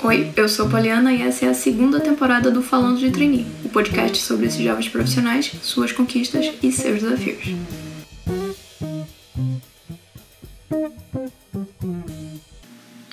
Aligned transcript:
Oi, 0.00 0.30
eu 0.36 0.48
sou 0.48 0.68
Poliana 0.68 1.12
e 1.12 1.22
essa 1.22 1.44
é 1.44 1.48
a 1.48 1.54
segunda 1.54 1.98
temporada 1.98 2.52
do 2.52 2.62
Falando 2.62 3.00
de 3.00 3.10
Trainee, 3.10 3.44
o 3.64 3.68
podcast 3.68 4.18
sobre 4.18 4.46
esses 4.46 4.62
jovens 4.62 4.88
profissionais, 4.88 5.50
suas 5.60 5.90
conquistas 5.90 6.52
e 6.62 6.70
seus 6.70 7.02
desafios. 7.02 7.52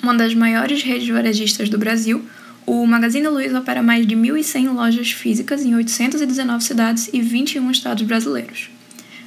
Uma 0.02 0.14
das 0.14 0.36
maiores 0.36 0.84
redes 0.84 1.10
varejistas 1.10 1.70
do 1.70 1.80
Brasil, 1.80 2.24
o 2.68 2.86
Magazine 2.86 3.28
Luiza 3.30 3.60
opera 3.60 3.82
mais 3.82 4.06
de 4.06 4.16
1.100 4.16 4.72
lojas 4.72 5.10
físicas 5.10 5.66
em 5.66 5.74
819 5.74 6.64
cidades 6.64 7.10
e 7.12 7.20
21 7.20 7.72
estados 7.72 8.04
brasileiros. 8.04 8.70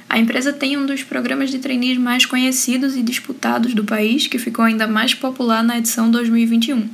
A 0.07 0.17
empresa 0.17 0.53
tem 0.53 0.77
um 0.77 0.85
dos 0.85 1.03
programas 1.03 1.51
de 1.51 1.59
trainees 1.59 1.97
mais 1.97 2.25
conhecidos 2.25 2.95
e 2.95 3.03
disputados 3.03 3.73
do 3.73 3.83
país, 3.83 4.27
que 4.27 4.39
ficou 4.39 4.63
ainda 4.63 4.87
mais 4.87 5.13
popular 5.13 5.61
na 5.61 5.77
edição 5.77 6.09
2021 6.09 6.87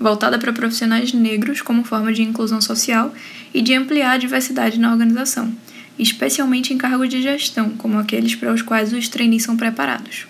voltada 0.00 0.38
para 0.38 0.52
profissionais 0.52 1.12
negros 1.12 1.60
como 1.60 1.84
forma 1.84 2.10
de 2.10 2.22
inclusão 2.22 2.60
social 2.60 3.14
e 3.52 3.60
de 3.60 3.74
ampliar 3.74 4.12
a 4.12 4.18
diversidade 4.18 4.80
na 4.80 4.90
organização, 4.90 5.52
especialmente 5.98 6.72
em 6.72 6.78
cargos 6.78 7.10
de 7.10 7.20
gestão, 7.20 7.70
como 7.70 7.98
aqueles 7.98 8.34
para 8.34 8.52
os 8.52 8.62
quais 8.62 8.94
os 8.94 9.08
trainees 9.08 9.42
são 9.42 9.58
preparados. 9.58 10.26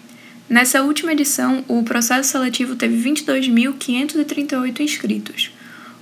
Nessa 0.48 0.82
última 0.82 1.12
edição, 1.12 1.64
o 1.68 1.84
processo 1.84 2.32
seletivo 2.32 2.74
teve 2.74 3.08
22.538 3.08 4.80
inscritos. 4.80 5.52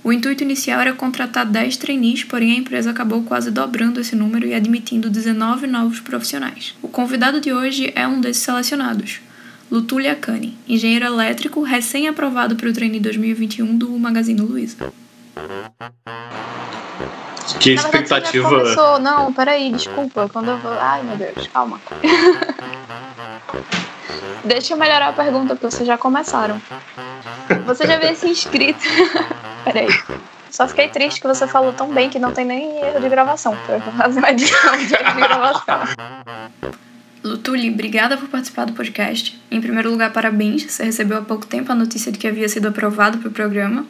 O 0.03 0.11
intuito 0.11 0.43
inicial 0.43 0.81
era 0.81 0.93
contratar 0.93 1.45
10 1.45 1.77
trainees, 1.77 2.23
porém 2.23 2.53
a 2.53 2.55
empresa 2.55 2.89
acabou 2.89 3.21
quase 3.21 3.51
dobrando 3.51 3.99
esse 3.99 4.15
número 4.15 4.47
e 4.47 4.55
admitindo 4.55 5.09
19 5.09 5.67
novos 5.67 5.99
profissionais. 5.99 6.73
O 6.81 6.87
convidado 6.87 7.39
de 7.39 7.53
hoje 7.53 7.91
é 7.95 8.07
um 8.07 8.19
desses 8.19 8.41
selecionados, 8.41 9.19
Lutulia 9.71 10.15
Cani, 10.15 10.57
engenheiro 10.67 11.05
elétrico 11.05 11.61
recém-aprovado 11.61 12.55
para 12.55 12.67
o 12.69 12.73
treino 12.73 12.99
2021 12.99 13.77
do 13.77 13.89
Magazine 13.99 14.41
Luiza. 14.41 14.91
Que 17.59 17.73
expectativa. 17.73 18.49
Começou... 18.49 18.99
Não, 18.99 19.31
peraí, 19.31 19.71
desculpa. 19.71 20.27
Quando 20.31 20.49
eu 20.49 20.57
vou. 20.57 20.71
Ai, 20.71 21.03
meu 21.03 21.17
Deus, 21.17 21.47
calma. 21.47 21.79
Deixa 24.43 24.73
eu 24.73 24.77
melhorar 24.77 25.09
a 25.09 25.13
pergunta, 25.13 25.55
porque 25.55 25.69
vocês 25.69 25.85
já 25.85 25.97
começaram. 25.97 26.59
Você 27.65 27.85
já 27.85 27.97
veio 27.97 28.15
se 28.15 28.27
inscrito. 28.27 28.79
peraí. 29.63 29.87
Só 30.49 30.67
fiquei 30.67 30.89
triste 30.89 31.21
que 31.21 31.27
você 31.27 31.45
falou 31.47 31.73
tão 31.73 31.93
bem 31.93 32.09
que 32.09 32.17
não 32.17 32.31
tem 32.31 32.43
nem 32.45 32.79
erro 32.79 32.99
de 32.99 33.09
gravação. 33.09 33.55
Pra 33.65 33.79
fazer 33.79 34.19
uma 34.19 34.31
edição 34.31 34.77
de 34.77 34.87
gravação. 34.87 35.81
Lutuli, 37.23 37.69
obrigada 37.69 38.15
por 38.17 38.29
participar 38.29 38.65
do 38.65 38.73
podcast. 38.73 39.37
Em 39.51 39.59
primeiro 39.59 39.91
lugar, 39.91 40.13
parabéns. 40.13 40.63
Você 40.63 40.83
recebeu 40.83 41.17
há 41.17 41.21
pouco 41.21 41.45
tempo 41.45 41.71
a 41.71 41.75
notícia 41.75 42.11
de 42.11 42.17
que 42.17 42.27
havia 42.27 42.47
sido 42.47 42.67
aprovado 42.67 43.17
para 43.17 43.27
o 43.27 43.31
programa. 43.31 43.85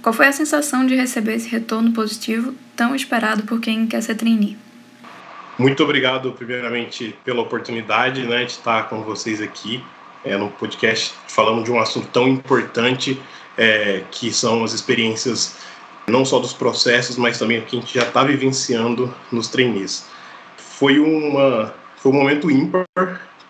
Qual 0.00 0.12
foi 0.12 0.28
a 0.28 0.32
sensação 0.32 0.86
de 0.86 0.94
receber 0.94 1.34
esse 1.34 1.48
retorno 1.48 1.92
positivo 1.92 2.54
tão 2.76 2.94
esperado 2.94 3.42
por 3.42 3.60
quem 3.60 3.86
quer 3.86 4.00
ser 4.00 4.14
trainee? 4.14 4.56
Muito 5.58 5.82
obrigado, 5.82 6.30
primeiramente, 6.32 7.16
pela 7.24 7.42
oportunidade 7.42 8.24
né, 8.24 8.44
de 8.44 8.52
estar 8.52 8.88
com 8.88 9.02
vocês 9.02 9.42
aqui 9.42 9.82
é, 10.24 10.36
no 10.36 10.48
podcast 10.50 11.14
falando 11.26 11.64
de 11.64 11.72
um 11.72 11.80
assunto 11.80 12.06
tão 12.12 12.28
importante 12.28 13.20
é, 13.56 14.04
que 14.12 14.32
são 14.32 14.62
as 14.62 14.72
experiências 14.72 15.56
não 16.06 16.24
só 16.24 16.38
dos 16.38 16.52
processos, 16.52 17.16
mas 17.16 17.40
também 17.40 17.58
o 17.58 17.62
que 17.62 17.76
a 17.76 17.80
gente 17.80 17.92
já 17.92 18.04
está 18.04 18.22
vivenciando 18.22 19.12
nos 19.32 19.48
trainees. 19.48 20.06
Foi 20.56 21.00
uma 21.00 21.74
foi 22.00 22.12
um 22.12 22.14
momento 22.14 22.50
ímpar 22.50 22.84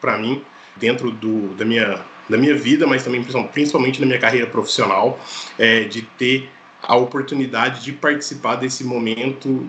para 0.00 0.18
mim 0.18 0.42
dentro 0.76 1.10
do, 1.10 1.54
da, 1.54 1.64
minha, 1.64 2.04
da 2.28 2.36
minha 2.36 2.54
vida, 2.54 2.86
mas 2.86 3.04
também 3.04 3.24
principalmente 3.52 4.00
na 4.00 4.06
minha 4.06 4.18
carreira 4.18 4.46
profissional, 4.46 5.18
é, 5.58 5.84
de 5.84 6.02
ter 6.02 6.48
a 6.82 6.96
oportunidade 6.96 7.82
de 7.82 7.92
participar 7.92 8.56
desse 8.56 8.84
momento 8.84 9.68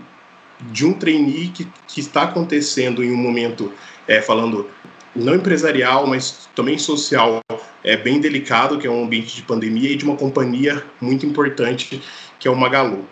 de 0.61 0.85
um 0.85 0.93
trainee 0.93 1.49
que, 1.49 1.67
que 1.87 1.99
está 1.99 2.23
acontecendo 2.23 3.03
em 3.03 3.11
um 3.11 3.17
momento, 3.17 3.73
é, 4.07 4.21
falando 4.21 4.69
não 5.15 5.35
empresarial, 5.35 6.05
mas 6.05 6.47
também 6.55 6.77
social, 6.77 7.41
é 7.83 7.97
bem 7.97 8.19
delicado, 8.19 8.77
que 8.77 8.85
é 8.85 8.91
um 8.91 9.05
ambiente 9.05 9.35
de 9.35 9.41
pandemia 9.41 9.91
e 9.91 9.95
de 9.95 10.05
uma 10.05 10.15
companhia 10.15 10.83
muito 11.01 11.25
importante, 11.25 12.01
que 12.37 12.47
é 12.47 12.51
o 12.51 12.55
Magalu. 12.55 13.05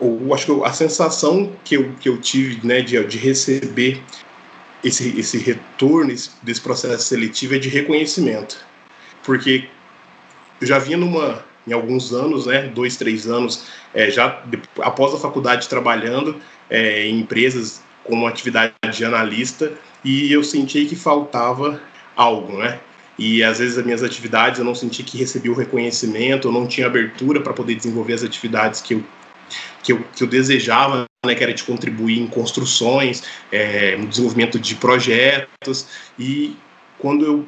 Eu 0.00 0.34
acho 0.34 0.46
que 0.46 0.64
a 0.64 0.72
sensação 0.72 1.52
que 1.64 1.76
eu, 1.76 1.92
que 1.98 2.08
eu 2.08 2.18
tive 2.18 2.66
né, 2.66 2.80
de, 2.80 3.02
de 3.04 3.18
receber 3.18 4.02
esse, 4.82 5.18
esse 5.18 5.38
retorno 5.38 6.14
desse 6.42 6.60
processo 6.60 7.04
seletivo 7.04 7.54
é 7.54 7.58
de 7.58 7.68
reconhecimento. 7.68 8.64
Porque 9.24 9.68
eu 10.60 10.66
já 10.66 10.78
vinha 10.78 10.96
numa, 10.96 11.44
em 11.66 11.72
alguns 11.72 12.12
anos, 12.12 12.46
né, 12.46 12.62
dois, 12.68 12.96
três 12.96 13.26
anos, 13.26 13.66
é, 13.92 14.10
já 14.10 14.42
após 14.80 15.14
a 15.14 15.18
faculdade 15.18 15.68
trabalhando 15.68 16.36
é, 16.70 17.06
em 17.06 17.20
empresas 17.20 17.82
como 18.04 18.26
atividade 18.26 18.72
de 18.92 19.04
analista 19.04 19.72
e 20.04 20.32
eu 20.32 20.44
senti 20.44 20.86
que 20.86 20.94
faltava 20.94 21.80
algo, 22.14 22.58
né? 22.58 22.78
E 23.18 23.42
às 23.42 23.58
vezes 23.58 23.78
as 23.78 23.84
minhas 23.84 24.02
atividades 24.02 24.58
eu 24.58 24.64
não 24.64 24.74
senti 24.74 25.02
que 25.02 25.18
recebi 25.18 25.48
o 25.48 25.54
reconhecimento, 25.54 26.48
eu 26.48 26.52
não 26.52 26.66
tinha 26.66 26.86
abertura 26.86 27.40
para 27.40 27.52
poder 27.52 27.74
desenvolver 27.74 28.12
as 28.12 28.22
atividades 28.22 28.80
que 28.80 28.94
eu, 28.94 29.04
que 29.82 29.92
eu, 29.92 30.04
que 30.14 30.22
eu 30.22 30.28
desejava 30.28 31.06
né, 31.26 31.34
que 31.34 31.42
era 31.42 31.52
de 31.52 31.64
contribuir 31.64 32.20
em 32.20 32.26
construções, 32.26 33.22
é, 33.52 33.96
no 33.96 34.06
desenvolvimento 34.06 34.58
de 34.58 34.74
projetos. 34.76 35.86
E 36.18 36.56
quando 36.98 37.24
eu 37.24 37.46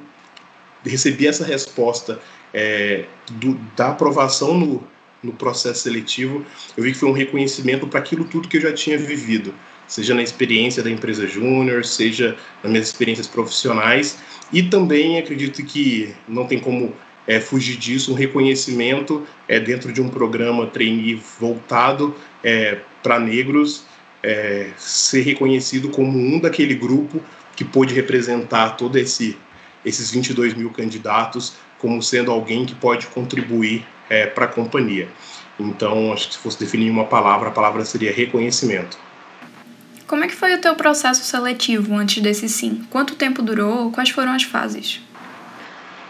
recebi 0.84 1.27
essa 1.27 1.44
resposta 1.44 2.21
é, 2.53 3.05
do, 3.33 3.55
da 3.77 3.91
aprovação 3.91 4.59
no, 4.59 4.84
no 5.22 5.33
processo 5.33 5.83
seletivo, 5.83 6.44
eu 6.77 6.84
vi 6.84 6.93
que 6.93 6.99
foi 6.99 7.09
um 7.09 7.12
reconhecimento 7.12 7.87
para 7.87 8.00
aquilo 8.00 8.25
tudo 8.25 8.49
que 8.49 8.56
eu 8.56 8.61
já 8.61 8.72
tinha 8.72 8.99
vivido, 8.99 9.55
seja 9.87 10.15
na 10.15 10.22
experiência 10.22 10.83
da 10.83 10.91
empresa 10.91 11.27
júnior, 11.27 11.84
seja 11.84 12.37
nas 12.62 12.71
minhas 12.71 12.88
experiências 12.88 13.27
profissionais, 13.27 14.19
e 14.53 14.62
também 14.62 15.19
acredito 15.19 15.62
que 15.65 16.15
não 16.27 16.47
tem 16.47 16.59
como 16.59 16.94
é, 17.27 17.41
fugir 17.41 17.77
disso, 17.77 18.12
um 18.12 18.15
reconhecimento 18.15 19.27
é, 19.47 19.61
dentro 19.61 19.93
de 19.93 20.00
um 20.00 20.09
programa 20.09 20.67
trainee 20.67 21.21
voltado 21.38 22.17
é, 22.43 22.78
para 23.03 23.19
negros 23.19 23.85
é, 24.23 24.71
ser 24.77 25.23
reconhecido 25.23 25.89
como 25.91 26.19
um 26.19 26.41
daquele 26.41 26.75
grupo 26.75 27.23
que 27.57 27.65
pôde 27.65 27.95
representar 27.95 28.77
todo 28.77 28.97
esse 28.97 29.37
esses 29.85 30.11
22 30.11 30.55
mil 30.55 30.71
candidatos 30.71 31.55
como 31.79 32.03
sendo 32.03 32.31
alguém 32.31 32.67
que 32.67 32.75
pode 32.75 33.07
contribuir 33.07 33.87
é, 34.11 34.27
para 34.27 34.47
a 34.47 34.49
companhia. 34.49 35.09
Então, 35.59 36.13
acho 36.13 36.29
que 36.29 36.35
se 36.35 36.41
fosse 36.41 36.59
definir 36.59 36.91
uma 36.91 37.05
palavra, 37.05 37.49
a 37.49 37.53
palavra 37.53 37.85
seria 37.85 38.13
reconhecimento. 38.13 38.99
Como 40.07 40.25
é 40.25 40.29
que 40.29 40.35
foi 40.35 40.55
o 40.55 40.61
teu 40.61 40.75
processo 40.75 41.25
seletivo 41.25 41.95
antes 41.95 42.23
desse 42.23 42.49
sim? 42.49 42.85
Quanto 42.91 43.15
tempo 43.15 43.43
durou? 43.43 43.91
Quais 43.93 44.11
foram 44.11 44.33
as 44.33 44.43
fases? 44.43 45.01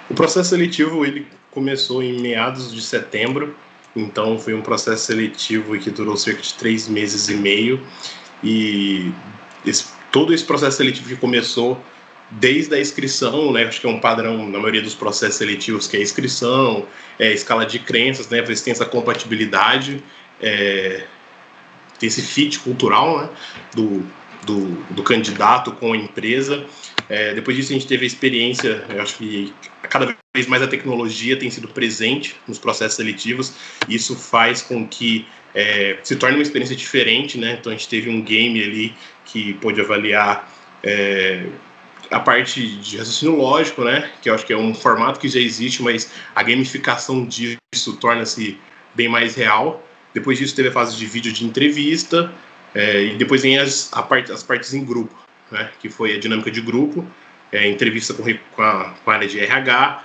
O 0.08 0.14
processo 0.14 0.50
seletivo 0.50 1.04
ele 1.04 1.26
começou 1.50 2.02
em 2.02 2.20
meados 2.20 2.72
de 2.72 2.80
setembro 2.80 3.56
então 4.00 4.38
foi 4.38 4.54
um 4.54 4.62
processo 4.62 5.06
seletivo 5.06 5.78
que 5.78 5.90
durou 5.90 6.16
cerca 6.16 6.42
de 6.42 6.54
três 6.54 6.88
meses 6.88 7.28
e 7.28 7.34
meio 7.34 7.84
e 8.42 9.12
esse, 9.66 9.86
todo 10.12 10.32
esse 10.32 10.44
processo 10.44 10.76
seletivo 10.76 11.08
que 11.08 11.16
começou 11.16 11.80
desde 12.30 12.74
a 12.74 12.80
inscrição, 12.80 13.52
né, 13.52 13.64
acho 13.64 13.80
que 13.80 13.86
é 13.86 13.90
um 13.90 14.00
padrão 14.00 14.48
na 14.48 14.58
maioria 14.58 14.82
dos 14.82 14.94
processos 14.94 15.36
seletivos 15.36 15.86
que 15.86 15.96
é 15.96 16.00
a 16.00 16.02
inscrição, 16.02 16.86
é, 17.18 17.32
escala 17.32 17.64
de 17.64 17.78
crenças, 17.78 18.28
né, 18.28 18.42
ver 18.42 18.56
se 18.56 18.64
tem 18.64 18.72
essa 18.72 18.84
compatibilidade, 18.84 20.02
é, 20.40 21.04
tem 21.98 22.06
esse 22.06 22.22
fit 22.22 22.58
cultural 22.60 23.18
né, 23.18 23.28
do, 23.74 24.04
do, 24.44 24.66
do 24.90 25.02
candidato 25.02 25.72
com 25.72 25.92
a 25.92 25.96
empresa. 25.96 26.66
É, 27.08 27.34
depois 27.34 27.56
disso 27.56 27.72
a 27.72 27.74
gente 27.74 27.86
teve 27.86 28.04
a 28.04 28.06
experiência, 28.06 28.84
eu 28.90 29.00
acho 29.00 29.16
que 29.16 29.52
cada 29.88 30.14
vez 30.34 30.46
mais 30.46 30.62
a 30.62 30.68
tecnologia 30.68 31.38
tem 31.38 31.50
sido 31.50 31.66
presente 31.68 32.36
nos 32.46 32.58
processos 32.58 32.96
seletivos. 32.96 33.54
E 33.88 33.94
isso 33.94 34.14
faz 34.14 34.62
com 34.62 34.86
que 34.86 35.26
é, 35.54 35.98
se 36.02 36.16
torne 36.16 36.36
uma 36.36 36.42
experiência 36.42 36.76
diferente, 36.76 37.38
né? 37.38 37.56
Então 37.58 37.72
a 37.72 37.74
gente 37.74 37.88
teve 37.88 38.10
um 38.10 38.22
game 38.22 38.62
ali 38.62 38.94
que 39.24 39.54
pôde 39.54 39.80
avaliar 39.80 40.52
é, 40.82 41.46
a 42.10 42.20
parte 42.20 42.66
de 42.66 42.98
raciocínio 42.98 43.36
lógico, 43.36 43.84
né? 43.84 44.10
Que 44.22 44.30
eu 44.30 44.34
acho 44.34 44.44
que 44.44 44.52
é 44.52 44.56
um 44.56 44.74
formato 44.74 45.18
que 45.18 45.28
já 45.28 45.40
existe, 45.40 45.82
mas 45.82 46.10
a 46.34 46.42
gamificação 46.42 47.26
disso 47.26 47.96
torna-se 48.00 48.58
bem 48.94 49.08
mais 49.08 49.34
real. 49.34 49.84
Depois 50.12 50.38
disso 50.38 50.54
teve 50.54 50.68
a 50.68 50.72
fase 50.72 50.96
de 50.96 51.06
vídeo 51.06 51.32
de 51.32 51.44
entrevista 51.44 52.32
é, 52.74 53.04
e 53.04 53.16
depois 53.16 53.42
vem 53.42 53.58
as, 53.58 53.90
parte, 54.08 54.32
as 54.32 54.42
partes 54.42 54.74
em 54.74 54.84
grupo, 54.84 55.14
né? 55.50 55.70
Que 55.80 55.88
foi 55.88 56.14
a 56.14 56.18
dinâmica 56.18 56.50
de 56.50 56.60
grupo, 56.60 57.06
é, 57.52 57.68
entrevista 57.68 58.14
com, 58.14 58.22
com, 58.54 58.62
a, 58.62 58.94
com 59.04 59.10
a 59.10 59.14
área 59.14 59.28
de 59.28 59.40
RH, 59.40 60.04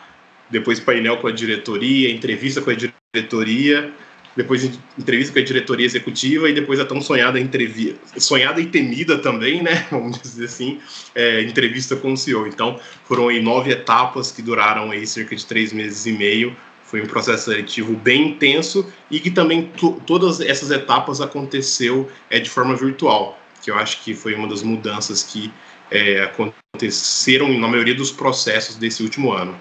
depois 0.50 0.80
painel 0.80 1.18
com 1.18 1.28
a 1.28 1.32
diretoria, 1.32 2.12
entrevista 2.12 2.62
com 2.62 2.70
a 2.70 2.76
diretoria, 2.76 3.92
depois 4.36 4.80
entrevista 4.98 5.34
com 5.34 5.40
a 5.40 5.44
diretoria 5.44 5.86
executiva 5.86 6.50
e 6.50 6.54
depois 6.54 6.80
a 6.80 6.86
tão 6.86 7.00
sonhada 7.02 7.40
entrevista, 7.40 8.20
sonhada 8.20 8.60
e 8.60 8.66
temida 8.66 9.18
também, 9.20 9.62
né, 9.62 9.86
vamos 9.92 10.20
dizer 10.20 10.46
assim, 10.46 10.80
é, 11.14 11.42
entrevista 11.42 11.96
com 11.96 12.14
o 12.14 12.18
CEO. 12.18 12.48
Então, 12.48 12.80
foram 13.06 13.30
aí 13.30 13.42
nove 13.42 13.72
etapas 13.72 14.32
que 14.32 14.42
duraram 14.42 14.92
aí 14.92 15.06
cerca 15.06 15.36
de 15.36 15.46
três 15.46 15.72
meses 15.72 16.06
e 16.06 16.12
meio, 16.12 16.56
foi 16.84 17.02
um 17.02 17.08
processo 17.08 17.46
seletivo 17.46 17.96
bem 17.96 18.30
intenso 18.30 18.92
e 19.10 19.20
que 19.20 19.32
também 19.32 19.72
todas 20.06 20.40
essas 20.40 20.70
etapas 20.70 21.22
aconteceu 21.22 22.08
é, 22.30 22.40
de 22.40 22.50
forma 22.50 22.76
virtual, 22.76 23.40
que 23.64 23.72
eu 23.72 23.78
acho 23.78 24.04
que 24.04 24.14
foi 24.14 24.36
uma 24.36 24.48
das 24.48 24.62
mudanças 24.62 25.24
que 25.24 25.52
é, 25.90 26.22
aconteceram 26.24 27.58
na 27.58 27.68
maioria 27.68 27.96
dos 27.96 28.12
processos 28.12 28.76
desse 28.76 29.02
último 29.02 29.32
ano. 29.32 29.60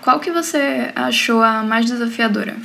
Qual 0.00 0.20
que 0.20 0.30
você 0.30 0.92
achou 0.94 1.42
a 1.42 1.62
mais 1.62 1.86
desafiadora? 1.86 2.56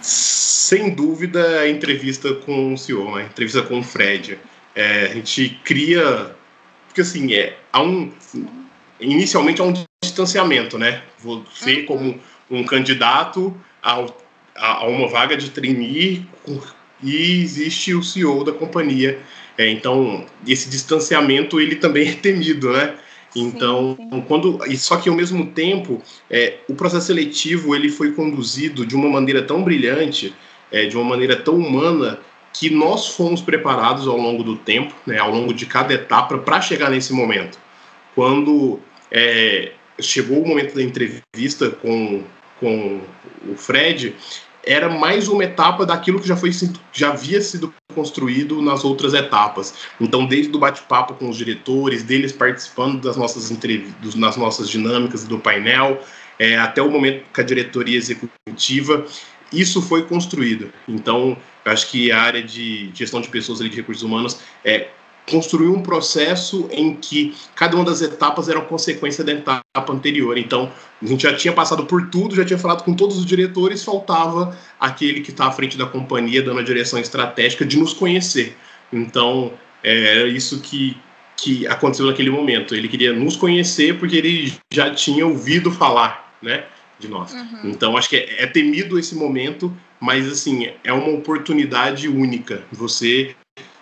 Sem 0.00 0.94
dúvida, 0.94 1.60
a 1.60 1.68
entrevista 1.68 2.34
com 2.34 2.74
o 2.74 2.78
CEO, 2.78 3.16
a 3.16 3.22
entrevista 3.22 3.62
com 3.62 3.80
o 3.80 3.82
Fred. 3.82 4.38
É, 4.74 5.04
a 5.04 5.14
gente 5.14 5.60
cria. 5.64 6.34
Porque, 6.88 7.02
assim, 7.02 7.32
é, 7.34 7.58
há 7.72 7.82
um. 7.82 8.10
Inicialmente 8.98 9.60
há 9.60 9.64
um 9.64 9.74
distanciamento, 10.02 10.78
né? 10.78 11.02
Você, 11.18 11.80
uhum. 11.80 11.86
como 11.86 12.20
um 12.50 12.64
candidato 12.64 13.54
a, 13.82 14.04
a, 14.56 14.86
uma 14.86 15.08
vaga 15.08 15.36
de 15.36 15.50
trainee 15.50 16.26
e 17.02 17.42
existe 17.42 17.94
o 17.94 18.02
CEO 18.02 18.44
da 18.44 18.52
companhia. 18.52 19.20
É, 19.56 19.68
então, 19.68 20.26
esse 20.46 20.68
distanciamento 20.70 21.60
ele 21.60 21.76
também 21.76 22.08
é 22.10 22.14
temido, 22.14 22.72
né? 22.72 22.94
Então, 23.34 23.96
sim, 23.98 24.08
sim. 24.10 24.20
quando 24.28 24.58
e 24.66 24.76
só 24.76 24.96
que 24.96 25.08
ao 25.08 25.14
mesmo 25.14 25.46
tempo, 25.46 26.02
é, 26.30 26.58
o 26.68 26.74
processo 26.74 27.06
seletivo 27.06 27.74
ele 27.74 27.88
foi 27.88 28.12
conduzido 28.12 28.84
de 28.84 28.94
uma 28.94 29.08
maneira 29.08 29.42
tão 29.42 29.62
brilhante, 29.62 30.34
é, 30.70 30.86
de 30.86 30.96
uma 30.96 31.04
maneira 31.04 31.36
tão 31.36 31.56
humana 31.56 32.20
que 32.52 32.68
nós 32.68 33.08
fomos 33.08 33.40
preparados 33.40 34.06
ao 34.06 34.18
longo 34.18 34.42
do 34.42 34.56
tempo, 34.56 34.94
né, 35.06 35.18
ao 35.18 35.30
longo 35.30 35.54
de 35.54 35.64
cada 35.64 35.94
etapa 35.94 36.36
para 36.36 36.60
chegar 36.60 36.90
nesse 36.90 37.14
momento. 37.14 37.58
Quando 38.14 38.78
é, 39.10 39.72
chegou 39.98 40.42
o 40.42 40.46
momento 40.46 40.74
da 40.74 40.82
entrevista 40.82 41.70
com 41.70 42.22
com 42.62 43.00
o 43.48 43.56
Fred 43.56 44.14
era 44.64 44.88
mais 44.88 45.26
uma 45.26 45.42
etapa 45.42 45.84
daquilo 45.84 46.20
que 46.20 46.28
já 46.28 46.36
foi 46.36 46.52
já 46.92 47.10
havia 47.10 47.40
sido 47.40 47.74
construído 47.92 48.60
nas 48.60 48.84
outras 48.84 49.14
etapas. 49.14 49.74
Então, 50.00 50.26
desde 50.26 50.54
o 50.54 50.58
bate-papo 50.58 51.14
com 51.14 51.28
os 51.28 51.36
diretores, 51.36 52.02
deles 52.02 52.32
participando 52.32 53.00
das 53.00 53.16
nossas 53.16 53.50
entrevistas, 53.50 54.14
nas 54.14 54.36
nossas 54.36 54.68
dinâmicas 54.68 55.24
do 55.24 55.38
painel, 55.38 56.02
é, 56.38 56.56
até 56.56 56.82
o 56.82 56.90
momento 56.90 57.24
com 57.32 57.40
a 57.40 57.44
diretoria 57.44 57.96
executiva, 57.96 59.06
isso 59.52 59.82
foi 59.82 60.02
construído. 60.04 60.72
Então, 60.88 61.36
acho 61.64 61.90
que 61.90 62.10
a 62.10 62.20
área 62.20 62.42
de 62.42 62.90
gestão 62.94 63.20
de 63.20 63.28
pessoas 63.28 63.60
ali, 63.60 63.68
de 63.68 63.76
recursos 63.76 64.02
humanos 64.02 64.40
é 64.64 64.88
construir 65.30 65.68
um 65.68 65.80
processo 65.80 66.68
em 66.70 66.94
que 66.94 67.34
cada 67.54 67.76
uma 67.76 67.84
das 67.84 68.02
etapas 68.02 68.48
era 68.48 68.60
consequência 68.60 69.22
da 69.22 69.32
etapa 69.32 69.92
anterior. 69.92 70.36
Então, 70.36 70.70
a 71.00 71.06
gente 71.06 71.22
já 71.22 71.34
tinha 71.34 71.52
passado 71.52 71.84
por 71.86 72.08
tudo, 72.08 72.34
já 72.34 72.44
tinha 72.44 72.58
falado 72.58 72.82
com 72.82 72.94
todos 72.94 73.18
os 73.18 73.24
diretores, 73.24 73.84
faltava 73.84 74.56
aquele 74.78 75.20
que 75.20 75.30
está 75.30 75.46
à 75.46 75.52
frente 75.52 75.78
da 75.78 75.86
companhia, 75.86 76.42
dando 76.42 76.60
a 76.60 76.62
direção 76.62 76.98
estratégica, 76.98 77.64
de 77.64 77.78
nos 77.78 77.92
conhecer. 77.92 78.56
Então, 78.92 79.52
é 79.82 80.26
isso 80.26 80.60
que, 80.60 80.96
que 81.36 81.66
aconteceu 81.66 82.06
naquele 82.06 82.30
momento. 82.30 82.74
Ele 82.74 82.88
queria 82.88 83.12
nos 83.12 83.36
conhecer 83.36 83.98
porque 83.98 84.16
ele 84.16 84.52
já 84.72 84.90
tinha 84.90 85.26
ouvido 85.26 85.70
falar, 85.70 86.36
né? 86.42 86.64
De 86.98 87.08
nós. 87.08 87.32
Uhum. 87.32 87.70
Então, 87.70 87.96
acho 87.96 88.08
que 88.08 88.16
é, 88.16 88.42
é 88.44 88.46
temido 88.46 88.98
esse 88.98 89.14
momento, 89.14 89.74
mas, 90.00 90.28
assim, 90.28 90.68
é 90.84 90.92
uma 90.92 91.10
oportunidade 91.10 92.08
única. 92.08 92.62
Você 92.70 93.34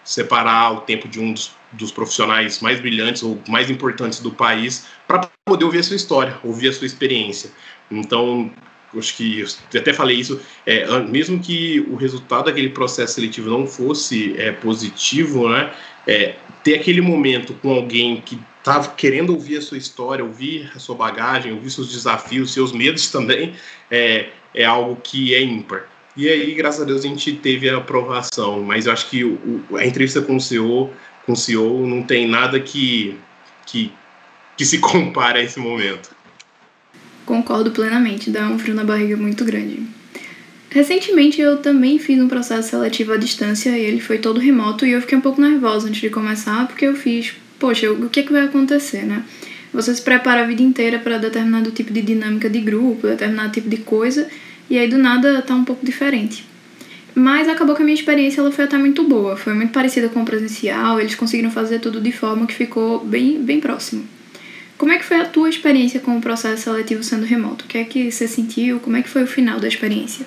separar 0.05 0.73
o 0.73 0.81
tempo 0.81 1.09
de 1.09 1.21
um 1.21 1.33
dos, 1.33 1.53
dos 1.73 1.93
profissionais 1.93 2.61
mais 2.61 2.81
brilhantes 2.81 3.23
ou 3.23 3.41
mais 3.49 3.71
importantes 3.71 4.21
do 4.21 4.31
país 4.31 4.87
para 5.07 5.29
poder 5.45 5.65
ouvir 5.65 5.79
a 5.79 5.83
sua 5.83 5.97
história, 5.97 6.39
ouvir 6.43 6.69
a 6.69 6.73
sua 6.73 6.87
experiência. 6.87 7.51
Então, 7.91 8.51
acho 8.97 9.17
que 9.17 9.45
até 9.77 9.93
falei 9.93 10.17
isso, 10.17 10.41
é, 10.67 11.01
mesmo 11.01 11.41
que 11.41 11.81
o 11.89 11.97
resultado 11.97 12.47
daquele 12.47 12.71
processo 12.71 13.15
seletivo 13.15 13.49
não 13.51 13.67
fosse 13.67 14.35
é, 14.39 14.53
positivo, 14.53 15.49
né, 15.49 15.73
é, 16.07 16.35
ter 16.65 16.75
aquele 16.75 17.01
momento 17.01 17.55
com 17.55 17.73
alguém 17.73 18.21
que 18.21 18.39
estava 18.59 18.89
querendo 18.91 19.31
ouvir 19.33 19.59
a 19.59 19.63
sua 19.63 19.79
história, 19.79 20.25
ouvir 20.25 20.71
a 20.75 20.79
sua 20.79 20.95
bagagem, 20.95 21.53
ouvir 21.53 21.71
seus 21.71 21.91
desafios, 21.91 22.53
seus 22.53 22.73
medos 22.73 23.11
também, 23.11 23.55
é, 23.91 24.29
é 24.55 24.65
algo 24.65 24.97
que 24.97 25.35
é 25.35 25.43
ímpar. 25.43 25.87
E 26.21 26.29
aí, 26.29 26.53
graças 26.53 26.83
a 26.83 26.85
Deus, 26.85 27.03
a 27.03 27.09
gente 27.09 27.33
teve 27.33 27.67
a 27.71 27.79
aprovação. 27.79 28.63
Mas 28.63 28.85
eu 28.85 28.93
acho 28.93 29.09
que 29.09 29.25
o, 29.25 29.63
a 29.75 29.87
entrevista 29.87 30.21
com 30.21 30.37
o 30.37 30.41
CEO, 30.41 30.91
com 31.25 31.33
o 31.33 31.37
CEO 31.37 31.87
não 31.87 32.03
tem 32.03 32.29
nada 32.29 32.61
que, 32.61 33.17
que, 33.65 33.91
que 34.55 34.67
se 34.67 34.77
compare 34.85 35.39
a 35.39 35.43
esse 35.43 35.59
momento. 35.59 36.11
Concordo 37.25 37.71
plenamente, 37.71 38.29
dá 38.29 38.47
um 38.49 38.59
frio 38.59 38.75
na 38.75 38.85
barriga 38.85 39.17
muito 39.17 39.47
grande. 39.47 39.83
Recentemente 40.69 41.41
eu 41.41 41.57
também 41.57 41.99
fiz 41.99 42.21
um 42.21 42.29
processo 42.29 42.69
seletivo 42.69 43.15
à 43.15 43.17
distância 43.17 43.71
e 43.71 43.81
ele 43.81 44.01
foi 44.01 44.19
todo 44.19 44.39
remoto 44.39 44.85
e 44.85 44.93
eu 44.93 45.01
fiquei 45.01 45.17
um 45.17 45.23
pouco 45.23 45.41
nervosa 45.41 45.89
antes 45.89 46.03
de 46.03 46.11
começar 46.11 46.67
porque 46.67 46.85
eu 46.85 46.95
fiz, 46.95 47.33
poxa, 47.59 47.91
o 47.91 48.11
que, 48.11 48.21
é 48.21 48.23
que 48.25 48.33
vai 48.33 48.45
acontecer, 48.45 49.07
né? 49.07 49.25
Você 49.73 49.95
se 49.95 50.03
prepara 50.03 50.43
a 50.43 50.47
vida 50.47 50.61
inteira 50.61 50.99
para 50.99 51.17
determinado 51.17 51.71
tipo 51.71 51.91
de 51.95 52.03
dinâmica 52.03 52.51
de 52.51 52.61
grupo, 52.61 53.07
determinado 53.07 53.53
tipo 53.53 53.71
de 53.71 53.79
coisa 53.79 54.29
e 54.71 54.79
aí 54.79 54.89
do 54.89 54.97
nada 54.97 55.43
tá 55.43 55.55
um 55.55 55.65
pouco 55.65 55.85
diferente. 55.85 56.47
Mas 57.15 57.49
acabou 57.49 57.75
que 57.75 57.83
a 57.83 57.85
minha 57.85 57.95
experiência 57.95 58.41
ela 58.41 58.53
foi 58.53 58.65
até 58.65 58.79
muito 58.79 59.03
boa, 59.03 59.37
foi 59.37 59.53
muito 59.53 59.73
parecida 59.73 60.09
com 60.09 60.23
o 60.23 60.25
presencial, 60.25 61.01
eles 61.01 61.17
conseguiram 61.17 61.51
fazer 61.51 61.81
tudo 61.81 62.01
de 62.01 62.13
forma 62.13 62.47
que 62.47 62.55
ficou 62.55 63.05
bem, 63.05 63.43
bem 63.43 63.61
próximo. 63.61 64.07
Como 64.79 64.93
é 64.93 64.97
que 64.97 65.05
foi 65.05 65.19
a 65.19 65.27
tua 65.27 65.51
experiência 65.51 66.01
com 66.01 66.17
o 66.17 66.21
processo 66.21 66.63
seletivo 66.63 67.03
sendo 67.03 67.27
remoto? 67.27 67.65
O 67.65 67.69
que 67.69 67.77
é 67.77 67.85
que 67.85 68.11
você 68.11 68.27
sentiu? 68.27 68.81
Como 68.81 68.97
é 68.97 69.03
que 69.03 69.11
foi 69.11 69.25
o 69.25 69.27
final 69.27 69.61
da 69.61 69.69
experiência? 69.69 70.25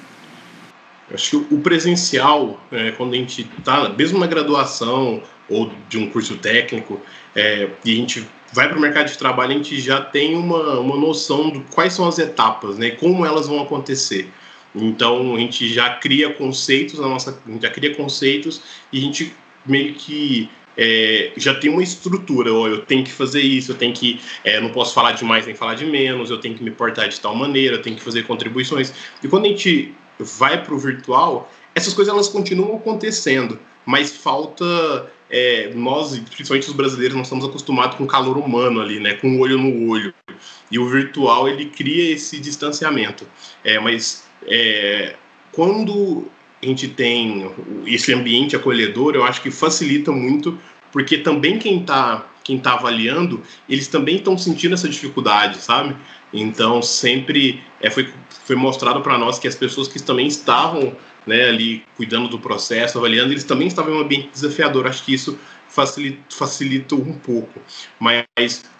Acho 1.12 1.42
que 1.42 1.56
o 1.56 1.60
presencial, 1.60 2.64
é, 2.72 2.92
quando 2.92 3.14
a 3.14 3.18
gente 3.18 3.50
está, 3.58 3.90
mesmo 3.90 4.20
na 4.20 4.28
graduação 4.28 5.24
ou 5.50 5.72
de 5.90 5.98
um 5.98 6.10
curso 6.10 6.38
técnico, 6.38 7.02
é, 7.36 7.70
e 7.84 7.94
a 7.94 7.96
gente 7.96 8.28
vai 8.54 8.70
para 8.70 8.78
o 8.78 8.82
mercado 8.82 9.08
de 9.08 9.18
trabalho, 9.18 9.52
a 9.52 9.56
gente 9.56 9.82
já 9.82 10.00
tem 10.00 10.36
uma, 10.36 10.80
uma 10.80 10.96
noção 10.96 11.52
de 11.52 11.60
quais 11.74 11.94
são 11.94 12.08
as 12.08 12.20
etapas, 12.20 12.78
né, 12.78 12.92
como 12.92 13.26
elas 13.26 13.48
vão 13.48 13.62
acontecer. 13.62 14.30
Então 14.76 15.36
a 15.36 15.40
gente 15.40 15.68
já 15.72 15.96
cria 15.96 16.34
conceitos 16.34 17.00
na 17.00 17.08
nossa, 17.08 17.40
a 17.46 17.52
gente 17.52 17.62
já 17.62 17.70
cria 17.70 17.96
conceitos 17.96 18.62
e 18.92 19.00
a 19.00 19.02
gente 19.02 19.34
meio 19.66 19.94
que 19.94 20.50
é, 20.78 21.32
já 21.38 21.54
tem 21.54 21.70
uma 21.70 21.84
estrutura. 21.84 22.52
Ó, 22.54 22.68
eu 22.68 22.82
tenho 22.82 23.04
que 23.04 23.12
fazer 23.12 23.42
isso, 23.42 23.72
eu 23.72 23.76
tenho 23.76 23.94
que, 23.94 24.20
é, 24.44 24.60
não 24.60 24.70
posso 24.70 24.94
falar 24.94 25.12
de 25.12 25.24
mais 25.24 25.46
nem 25.46 25.56
falar 25.56 25.76
de 25.76 25.86
menos, 25.86 26.30
eu 26.30 26.40
tenho 26.40 26.56
que 26.56 26.64
me 26.64 26.72
portar 26.72 27.08
de 27.08 27.20
tal 27.20 27.36
maneira, 27.36 27.76
eu 27.76 27.82
tenho 27.82 27.96
que 27.96 28.02
fazer 28.02 28.24
contribuições. 28.24 28.94
E 29.24 29.28
quando 29.28 29.46
a 29.46 29.50
gente 29.50 29.94
vai 30.20 30.64
para 30.64 30.74
o 30.74 30.80
virtual, 30.80 31.52
essas 31.76 31.94
coisas 31.94 32.14
elas 32.14 32.30
continuam 32.30 32.78
acontecendo, 32.78 33.60
mas 33.86 34.16
falta 34.16 35.12
é, 35.36 35.72
nós, 35.74 36.16
principalmente 36.20 36.70
os 36.70 36.76
brasileiros, 36.76 37.18
nós 37.18 37.26
estamos 37.26 37.44
acostumados 37.44 37.98
com 37.98 38.06
calor 38.06 38.38
humano 38.38 38.80
ali, 38.80 39.00
né, 39.00 39.16
com 39.16 39.36
o 39.36 39.40
olho 39.40 39.58
no 39.58 39.90
olho. 39.90 40.14
E 40.70 40.78
o 40.78 40.88
virtual 40.88 41.50
ele 41.50 41.66
cria 41.66 42.14
esse 42.14 42.40
distanciamento. 42.40 43.28
É, 43.64 43.80
mas 43.80 44.28
é, 44.46 45.16
quando 45.52 46.28
a 46.62 46.66
gente 46.68 46.88
tem 46.88 47.50
esse 47.88 48.14
ambiente 48.14 48.56
acolhedor, 48.56 49.16
eu 49.16 49.24
acho 49.24 49.42
que 49.42 49.50
facilita 49.50 50.12
muito, 50.12 50.56
porque 50.92 51.18
também 51.18 51.58
quem 51.58 51.80
está 51.82 52.30
quem 52.44 52.60
tá 52.60 52.74
avaliando, 52.74 53.42
eles 53.70 53.88
também 53.88 54.18
estão 54.18 54.38
sentindo 54.38 54.74
essa 54.74 54.90
dificuldade, 54.90 55.58
sabe? 55.58 55.96
Então 56.34 56.82
sempre 56.82 57.64
é, 57.82 57.90
foi, 57.90 58.12
foi 58.46 58.56
mostrado 58.56 59.02
para 59.02 59.18
nós 59.18 59.40
que 59.40 59.48
as 59.48 59.56
pessoas 59.56 59.88
que 59.88 60.02
também 60.02 60.28
estavam 60.28 60.96
né, 61.26 61.48
ali 61.50 61.84
cuidando 61.96 62.28
do 62.28 62.40
processo, 62.40 62.98
avaliando, 62.98 63.32
eles 63.32 63.44
também 63.44 63.68
estavam 63.68 63.94
em 63.94 63.98
um 63.98 64.02
ambiente 64.02 64.30
desafiador. 64.30 64.88
Acho 64.88 65.04
que 65.06 65.14
isso 65.14 65.38
facilita, 65.70 66.20
facilita 66.30 66.96
um 66.96 67.14
pouco. 67.14 67.60
Mas 68.00 68.26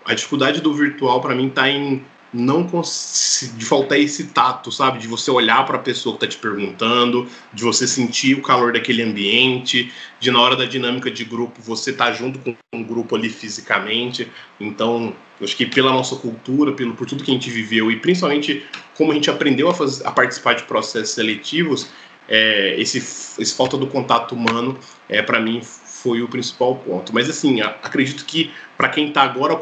a 0.06 0.14
dificuldade 0.14 0.62
do 0.62 0.74
virtual 0.74 1.22
para 1.22 1.36
mim 1.36 1.48
está 1.48 1.70
em 1.70 2.04
não 2.34 2.64
de 2.66 3.66
faltar 3.66 4.00
esse 4.00 4.26
tato, 4.26 4.72
sabe? 4.72 4.98
De 4.98 5.08
você 5.08 5.30
olhar 5.30 5.64
para 5.66 5.78
a 5.78 5.80
pessoa 5.80 6.18
que 6.18 6.26
está 6.26 6.36
te 6.36 6.42
perguntando, 6.42 7.28
de 7.54 7.64
você 7.64 7.88
sentir 7.88 8.36
o 8.36 8.42
calor 8.42 8.74
daquele 8.74 9.04
ambiente, 9.04 9.92
de 10.20 10.32
na 10.32 10.42
hora 10.42 10.56
da 10.56 10.66
dinâmica 10.66 11.12
de 11.12 11.24
grupo 11.24 11.62
você 11.62 11.92
estar 11.92 12.08
tá 12.08 12.12
junto 12.12 12.40
com 12.40 12.56
um 12.74 12.84
grupo 12.84 13.16
ali 13.16 13.30
fisicamente. 13.30 14.28
Então, 14.60 15.14
acho 15.42 15.56
que 15.56 15.66
pela 15.66 15.92
nossa 15.92 16.16
cultura, 16.16 16.72
pelo 16.72 16.96
por 16.96 17.06
tudo 17.06 17.24
que 17.24 17.30
a 17.30 17.34
gente 17.34 17.50
viveu 17.50 17.92
e 17.92 17.98
principalmente 17.98 18.66
como 18.96 19.12
a 19.12 19.16
gente 19.16 19.30
aprendeu 19.30 19.70
a, 19.70 19.74
fazer, 19.74 20.06
a 20.08 20.12
participar 20.12 20.56
de 20.56 20.64
processos 20.64 21.14
seletivos, 21.14 21.90
é, 22.28 22.80
esse, 22.80 22.98
esse 22.98 23.54
falta 23.54 23.78
do 23.78 23.86
contato 23.88 24.34
humano, 24.34 24.78
é, 25.08 25.22
para 25.22 25.40
mim, 25.40 25.62
foi 25.62 26.22
o 26.22 26.28
principal 26.28 26.76
ponto. 26.78 27.14
Mas, 27.14 27.30
assim, 27.30 27.62
acredito 27.62 28.26
que 28.26 28.52
para 28.78 28.90
quem 28.90 29.10
está 29.10 29.22
agora 29.22 29.60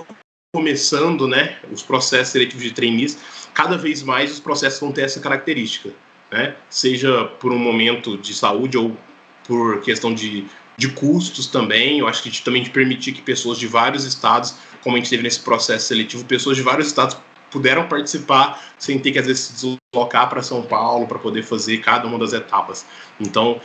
começando 0.53 1.29
né, 1.29 1.57
os 1.71 1.81
processos 1.81 2.33
seletivos 2.33 2.63
de 2.63 2.71
trainees, 2.71 3.17
cada 3.53 3.77
vez 3.77 4.03
mais 4.03 4.31
os 4.31 4.39
processos 4.39 4.79
vão 4.81 4.91
ter 4.91 5.03
essa 5.03 5.19
característica. 5.21 5.91
Né? 6.29 6.55
Seja 6.69 7.25
por 7.39 7.53
um 7.53 7.57
momento 7.57 8.17
de 8.17 8.33
saúde 8.33 8.77
ou 8.77 8.95
por 9.47 9.79
questão 9.81 10.13
de, 10.13 10.45
de 10.77 10.89
custos 10.89 11.47
também. 11.47 11.99
Eu 11.99 12.07
acho 12.07 12.21
que 12.21 12.29
gente 12.29 12.43
também 12.43 12.63
de 12.63 12.69
permitir 12.69 13.13
que 13.13 13.21
pessoas 13.21 13.57
de 13.57 13.65
vários 13.65 14.03
estados, 14.03 14.55
como 14.81 14.97
a 14.97 14.99
gente 14.99 15.09
teve 15.09 15.23
nesse 15.23 15.39
processo 15.39 15.87
seletivo, 15.87 16.25
pessoas 16.25 16.57
de 16.57 16.63
vários 16.63 16.87
estados 16.87 17.17
puderam 17.49 17.87
participar 17.87 18.61
sem 18.77 18.99
ter 18.99 19.11
que 19.11 19.19
às 19.19 19.27
vezes 19.27 19.43
se 19.43 19.77
deslocar 19.93 20.29
para 20.29 20.41
São 20.41 20.63
Paulo 20.63 21.07
para 21.07 21.19
poder 21.19 21.43
fazer 21.43 21.77
cada 21.77 22.07
uma 22.07 22.19
das 22.19 22.33
etapas. 22.33 22.85
Então, 23.19 23.61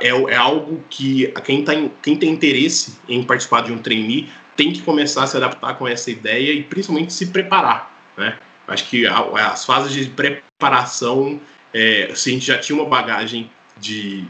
é, 0.00 0.08
é, 0.08 0.36
algo 0.36 0.82
que 0.88 1.26
quem, 1.44 1.62
tá 1.62 1.74
em, 1.74 1.92
quem 2.02 2.16
tem 2.16 2.30
interesse 2.30 2.98
em 3.06 3.22
participar 3.22 3.62
de 3.62 3.72
um 3.72 3.78
trainee 3.78 4.30
tem 4.56 4.72
que 4.72 4.82
começar 4.82 5.24
a 5.24 5.26
se 5.26 5.36
adaptar 5.36 5.74
com 5.74 5.86
essa 5.86 6.10
ideia 6.10 6.52
e 6.52 6.62
principalmente 6.62 7.12
se 7.12 7.26
preparar, 7.26 8.12
né? 8.16 8.38
Acho 8.66 8.88
que 8.88 9.06
as 9.06 9.64
fases 9.64 9.92
de 9.92 10.10
preparação, 10.10 11.40
é, 11.72 12.10
se 12.14 12.30
a 12.30 12.32
gente 12.32 12.46
já 12.46 12.58
tinha 12.58 12.76
uma 12.76 12.88
bagagem 12.88 13.48
de, 13.78 14.24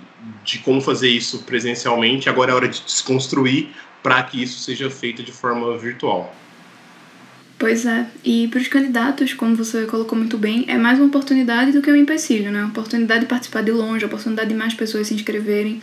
de 0.44 0.58
como 0.58 0.80
fazer 0.80 1.08
isso 1.08 1.44
presencialmente, 1.44 2.28
agora 2.28 2.52
é 2.52 2.54
hora 2.54 2.68
de 2.68 2.82
desconstruir 2.82 3.68
para 4.02 4.22
que 4.22 4.42
isso 4.42 4.58
seja 4.58 4.90
feito 4.90 5.22
de 5.22 5.32
forma 5.32 5.76
virtual. 5.78 6.34
Pois 7.58 7.86
é, 7.86 8.06
e 8.22 8.48
para 8.48 8.60
os 8.60 8.68
candidatos, 8.68 9.32
como 9.32 9.56
você 9.56 9.86
colocou 9.86 10.18
muito 10.18 10.36
bem, 10.36 10.66
é 10.68 10.76
mais 10.76 10.98
uma 10.98 11.06
oportunidade 11.06 11.72
do 11.72 11.80
que 11.80 11.90
um 11.90 11.96
empecilho, 11.96 12.50
né? 12.50 12.60
Uma 12.60 12.68
oportunidade 12.68 13.20
de 13.20 13.26
participar 13.26 13.62
de 13.62 13.72
longe, 13.72 14.04
a 14.04 14.06
oportunidade 14.06 14.50
de 14.50 14.54
mais 14.54 14.74
pessoas 14.74 15.06
se 15.06 15.14
inscreverem. 15.14 15.80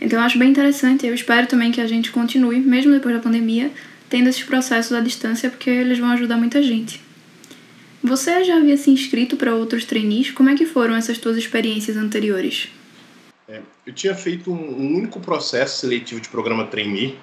Então 0.00 0.18
eu 0.18 0.24
acho 0.24 0.38
bem 0.38 0.50
interessante, 0.50 1.06
eu 1.06 1.14
espero 1.14 1.46
também 1.46 1.72
que 1.72 1.80
a 1.80 1.86
gente 1.86 2.10
continue, 2.10 2.60
mesmo 2.60 2.92
depois 2.92 3.14
da 3.14 3.20
pandemia, 3.20 3.70
tendo 4.08 4.28
esses 4.28 4.42
processos 4.42 4.92
à 4.92 5.00
distância, 5.00 5.50
porque 5.50 5.70
eles 5.70 5.98
vão 5.98 6.10
ajudar 6.10 6.36
muita 6.36 6.62
gente. 6.62 7.00
Você 8.02 8.44
já 8.44 8.58
havia 8.58 8.76
se 8.76 8.90
inscrito 8.90 9.36
para 9.36 9.54
outros 9.54 9.84
trainees? 9.84 10.30
Como 10.30 10.48
é 10.48 10.54
que 10.54 10.66
foram 10.66 10.94
essas 10.94 11.18
tuas 11.18 11.36
experiências 11.36 11.96
anteriores? 11.96 12.68
É, 13.48 13.60
eu 13.86 13.92
tinha 13.92 14.14
feito 14.14 14.52
um 14.52 14.96
único 14.96 15.18
processo 15.18 15.80
seletivo 15.80 16.20
de 16.20 16.28
programa 16.28 16.66
trainee, 16.66 17.16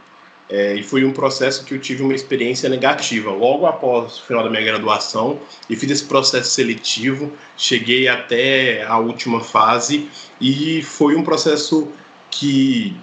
é, 0.50 0.76
e 0.76 0.84
foi 0.84 1.06
um 1.06 1.12
processo 1.12 1.64
que 1.64 1.74
eu 1.74 1.80
tive 1.80 2.04
uma 2.04 2.14
experiência 2.14 2.68
negativa. 2.68 3.32
Logo 3.32 3.66
após 3.66 4.18
o 4.18 4.26
final 4.26 4.44
da 4.44 4.50
minha 4.50 4.64
graduação, 4.64 5.40
e 5.70 5.76
fiz 5.76 5.90
esse 5.90 6.06
processo 6.06 6.52
seletivo, 6.52 7.32
cheguei 7.58 8.08
até 8.08 8.84
a 8.84 8.98
última 8.98 9.40
fase 9.40 10.08
e 10.42 10.82
foi 10.84 11.16
um 11.16 11.24
processo 11.24 11.90
que, 12.38 12.96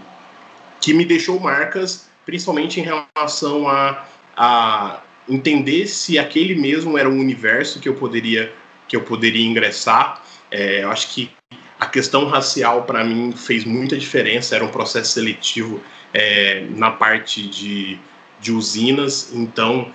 que 0.80 0.92
me 0.92 1.04
deixou 1.04 1.38
marcas, 1.38 2.08
principalmente 2.24 2.80
em 2.80 2.84
relação 2.84 3.68
a, 3.68 4.06
a 4.36 5.02
entender 5.28 5.86
se 5.86 6.18
aquele 6.18 6.54
mesmo 6.54 6.98
era 6.98 7.08
um 7.08 7.18
universo 7.18 7.80
que 7.80 7.88
eu 7.88 7.94
poderia 7.94 8.52
que 8.88 8.96
eu 8.96 9.02
poderia 9.02 9.46
ingressar. 9.46 10.20
É, 10.50 10.82
eu 10.82 10.90
acho 10.90 11.14
que 11.14 11.30
a 11.78 11.86
questão 11.86 12.26
racial 12.26 12.82
para 12.82 13.04
mim 13.04 13.32
fez 13.32 13.64
muita 13.64 13.96
diferença. 13.96 14.56
Era 14.56 14.64
um 14.64 14.68
processo 14.68 15.12
seletivo 15.12 15.80
é, 16.12 16.66
na 16.70 16.90
parte 16.90 17.46
de, 17.46 17.96
de 18.40 18.50
usinas, 18.50 19.32
então 19.32 19.92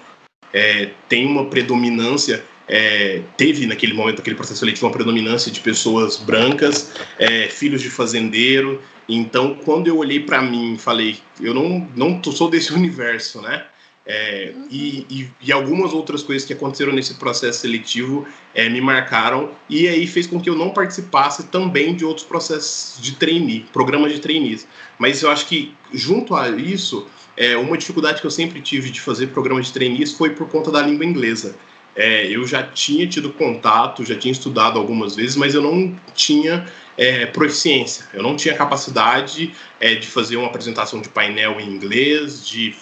é, 0.54 0.92
tem 1.10 1.26
uma 1.26 1.46
predominância. 1.46 2.42
É, 2.68 3.22
teve 3.38 3.68
naquele 3.68 3.94
momento, 3.94 4.18
naquele 4.18 4.36
processo 4.36 4.60
seletivo, 4.60 4.88
uma 4.88 4.94
predominância 4.94 5.52
de 5.52 5.60
pessoas 5.60 6.18
brancas, 6.18 6.94
é, 7.20 7.48
filhos 7.48 7.82
de 7.82 7.90
fazendeiro. 7.90 8.82
Então, 9.08 9.56
quando 9.64 9.88
eu 9.88 9.98
olhei 9.98 10.20
para 10.20 10.42
mim 10.42 10.74
e 10.74 10.78
falei, 10.78 11.18
eu 11.40 11.54
não, 11.54 11.88
não 11.96 12.24
sou 12.24 12.50
desse 12.50 12.74
universo, 12.74 13.42
né? 13.42 13.66
É, 14.08 14.54
uhum. 14.56 14.68
e, 14.70 15.06
e, 15.10 15.32
e, 15.42 15.52
algumas 15.52 15.92
outras 15.92 16.22
coisas 16.22 16.46
que 16.46 16.54
aconteceram 16.54 16.94
nesse 16.94 17.16
processo 17.16 17.62
seletivo 17.62 18.24
é, 18.54 18.70
me 18.70 18.80
marcaram 18.80 19.50
e 19.68 19.88
aí 19.88 20.06
fez 20.06 20.28
com 20.28 20.40
que 20.40 20.48
eu 20.48 20.54
não 20.54 20.70
participasse 20.70 21.48
também 21.48 21.96
de 21.96 22.06
outros 22.06 22.24
processos 22.24 23.02
de 23.02 23.16
trainee, 23.16 23.66
programas 23.74 24.14
de 24.14 24.20
trainees. 24.20 24.68
Mas 25.00 25.24
eu 25.24 25.32
acho 25.32 25.48
que, 25.48 25.74
junto 25.92 26.36
a 26.36 26.50
isso, 26.50 27.08
é, 27.36 27.58
uma 27.58 27.76
dificuldade 27.76 28.22
que 28.22 28.28
eu 28.28 28.32
sempre 28.32 28.62
tive 28.62 28.92
de 28.92 29.02
fazer 29.02 29.28
programas 29.28 29.66
de 29.66 29.74
trainees 29.74 30.14
foi 30.14 30.30
por 30.30 30.48
conta 30.50 30.70
da 30.70 30.84
língua 30.84 31.04
inglesa. 31.04 31.56
É, 31.96 32.28
eu 32.28 32.46
já 32.46 32.62
tinha 32.64 33.08
tido 33.08 33.32
contato, 33.32 34.04
já 34.04 34.18
tinha 34.18 34.32
estudado 34.32 34.78
algumas 34.78 35.16
vezes, 35.16 35.36
mas 35.36 35.56
eu 35.56 35.62
não 35.62 35.96
tinha 36.14 36.68
é, 36.98 37.26
proficiência, 37.26 38.06
eu 38.14 38.22
não 38.22 38.36
tinha 38.36 38.54
capacidade 38.54 39.54
é, 39.80 39.96
de 39.96 40.08
fazer 40.08 40.36
uma 40.36 40.48
apresentação 40.48 41.02
de 41.02 41.10
painel 41.10 41.60
em 41.60 41.70
inglês, 41.70 42.46
de 42.46 42.76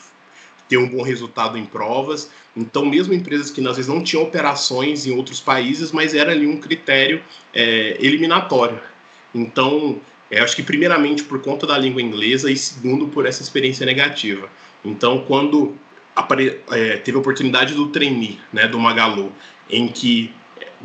ter 0.68 0.78
um 0.78 0.90
bom 0.90 1.04
resultado 1.04 1.58
em 1.58 1.66
provas. 1.66 2.32
Então, 2.56 2.86
mesmo 2.86 3.14
empresas 3.14 3.52
que 3.52 3.66
às 3.68 3.76
vezes 3.76 3.88
não 3.88 4.02
tinham 4.02 4.24
operações 4.24 5.06
em 5.06 5.16
outros 5.16 5.40
países, 5.40 5.92
mas 5.92 6.14
era 6.14 6.32
ali 6.32 6.48
um 6.48 6.58
critério 6.58 7.22
é, 7.54 7.98
eliminatório. 8.00 8.80
Então, 9.34 10.00
é, 10.30 10.40
acho 10.40 10.56
que 10.56 10.64
primeiramente 10.64 11.24
por 11.24 11.42
conta 11.42 11.68
da 11.68 11.78
língua 11.78 12.02
inglesa 12.02 12.52
e 12.52 12.58
segundo 12.58 13.08
por 13.08 13.26
essa 13.26 13.44
experiência 13.44 13.86
negativa. 13.86 14.50
Então, 14.84 15.24
quando 15.28 15.78
apare, 16.16 16.62
é, 16.72 16.98
teve 16.98 17.18
a 17.18 17.20
oportunidade 17.20 17.74
do 17.74 17.88
trainee, 17.88 18.40
né, 18.52 18.68
do 18.68 18.80
Magalu, 18.80 19.32
em 19.70 19.88
que 19.88 20.34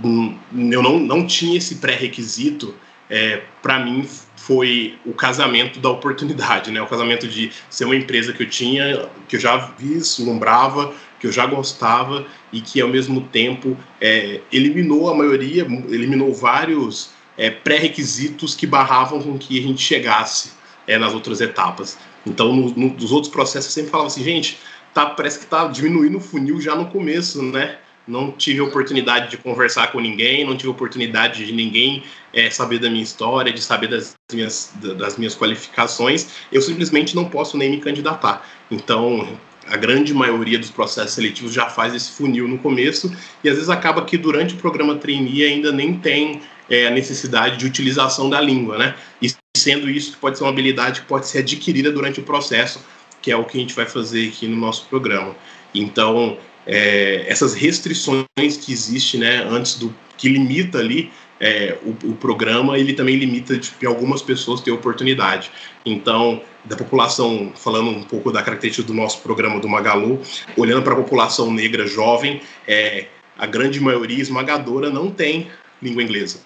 hum, 0.02 0.36
eu 0.70 0.82
não, 0.82 0.98
não 0.98 1.26
tinha 1.26 1.58
esse 1.58 1.76
pré-requisito, 1.76 2.74
é, 3.10 3.42
para 3.62 3.78
mim 3.78 4.06
foi 4.36 4.98
o 5.04 5.12
casamento 5.12 5.80
da 5.80 5.90
oportunidade, 5.90 6.70
né? 6.70 6.80
O 6.80 6.86
casamento 6.86 7.26
de 7.26 7.50
ser 7.68 7.84
uma 7.84 7.96
empresa 7.96 8.32
que 8.32 8.42
eu 8.42 8.48
tinha, 8.48 9.08
que 9.28 9.36
eu 9.36 9.40
já 9.40 9.56
vislumbrava, 9.78 10.92
que 11.18 11.26
eu 11.26 11.32
já 11.32 11.46
gostava 11.46 12.26
e 12.52 12.60
que 12.60 12.80
ao 12.80 12.88
mesmo 12.88 13.22
tempo 13.22 13.76
é, 14.00 14.40
eliminou 14.52 15.10
a 15.10 15.14
maioria, 15.14 15.66
eliminou 15.88 16.32
vários 16.32 17.10
é, 17.36 17.50
pré-requisitos 17.50 18.54
que 18.54 18.66
barravam 18.66 19.20
com 19.20 19.38
que 19.38 19.58
a 19.58 19.62
gente 19.62 19.82
chegasse 19.82 20.52
é, 20.86 20.98
nas 20.98 21.12
outras 21.12 21.40
etapas. 21.40 21.98
Então, 22.26 22.54
no, 22.54 22.70
no, 22.70 22.88
nos 22.94 23.12
outros 23.12 23.32
processos, 23.32 23.70
eu 23.70 23.72
sempre 23.72 23.90
falava 23.90 24.08
assim, 24.08 24.24
gente, 24.24 24.58
tá, 24.94 25.06
parece 25.06 25.38
que 25.38 25.44
está 25.44 25.66
diminuindo 25.66 26.18
o 26.18 26.20
funil 26.20 26.60
já 26.60 26.74
no 26.74 26.86
começo, 26.86 27.42
né? 27.42 27.78
não 28.08 28.32
tive 28.32 28.60
oportunidade 28.62 29.30
de 29.30 29.36
conversar 29.36 29.92
com 29.92 30.00
ninguém, 30.00 30.44
não 30.44 30.56
tive 30.56 30.70
oportunidade 30.70 31.44
de 31.44 31.52
ninguém 31.52 32.02
é, 32.32 32.50
saber 32.50 32.78
da 32.78 32.88
minha 32.88 33.02
história, 33.02 33.52
de 33.52 33.60
saber 33.60 33.88
das 33.88 34.14
minhas, 34.32 34.72
das 34.96 35.18
minhas 35.18 35.36
qualificações, 35.36 36.28
eu 36.50 36.62
simplesmente 36.62 37.14
não 37.14 37.26
posso 37.26 37.58
nem 37.58 37.70
me 37.70 37.78
candidatar. 37.78 38.48
Então, 38.70 39.38
a 39.66 39.76
grande 39.76 40.14
maioria 40.14 40.58
dos 40.58 40.70
processos 40.70 41.12
seletivos 41.12 41.52
já 41.52 41.66
faz 41.66 41.94
esse 41.94 42.10
funil 42.12 42.48
no 42.48 42.58
começo 42.58 43.14
e 43.44 43.48
às 43.48 43.56
vezes 43.56 43.68
acaba 43.68 44.02
que 44.04 44.16
durante 44.16 44.54
o 44.54 44.56
programa 44.56 44.96
trainee 44.96 45.44
ainda 45.44 45.70
nem 45.70 45.98
tem 45.98 46.40
é, 46.70 46.86
a 46.86 46.90
necessidade 46.90 47.58
de 47.58 47.66
utilização 47.66 48.30
da 48.30 48.40
língua, 48.40 48.78
né? 48.78 48.94
E 49.20 49.30
sendo 49.54 49.90
isso, 49.90 50.16
pode 50.18 50.38
ser 50.38 50.44
uma 50.44 50.50
habilidade 50.50 51.02
que 51.02 51.06
pode 51.06 51.26
ser 51.26 51.38
adquirida 51.38 51.92
durante 51.92 52.20
o 52.20 52.22
processo, 52.22 52.80
que 53.28 53.32
é 53.32 53.36
o 53.36 53.44
que 53.44 53.58
a 53.58 53.60
gente 53.60 53.74
vai 53.74 53.84
fazer 53.84 54.28
aqui 54.28 54.48
no 54.48 54.56
nosso 54.56 54.86
programa. 54.86 55.36
Então, 55.74 56.38
é, 56.66 57.26
essas 57.28 57.52
restrições 57.52 58.24
que 58.34 58.72
existem 58.72 59.20
né, 59.20 59.46
antes 59.46 59.74
do 59.74 59.94
que 60.16 60.30
limita 60.30 60.78
ali 60.78 61.12
é, 61.38 61.76
o, 61.82 61.90
o, 62.08 62.14
programa, 62.14 62.78
ele 62.78 62.94
também 62.94 63.16
limita 63.16 63.58
de, 63.58 63.70
de 63.78 63.86
algumas 63.86 64.22
pessoas 64.22 64.62
ter 64.62 64.70
oportunidade. 64.70 65.50
Então, 65.84 66.40
da 66.64 66.74
população, 66.74 67.52
falando 67.54 67.90
um 67.90 68.02
pouco 68.02 68.32
da 68.32 68.42
característica 68.42 68.86
do 68.86 68.94
nosso 68.94 69.20
programa 69.20 69.60
do 69.60 69.68
Magalu, 69.68 70.22
olhando 70.56 70.82
para 70.82 70.94
a 70.94 70.96
população 70.96 71.52
negra 71.52 71.86
jovem, 71.86 72.40
é, 72.66 73.08
a 73.36 73.44
grande 73.44 73.78
maioria 73.78 74.22
esmagadora 74.22 74.88
não 74.88 75.10
tem 75.10 75.48
língua 75.82 76.02
inglesa. 76.02 76.40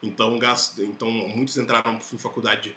Então, 0.00 0.38
então 0.78 1.10
muitos 1.10 1.56
entraram 1.58 1.96
em 1.96 2.18
faculdade 2.18 2.76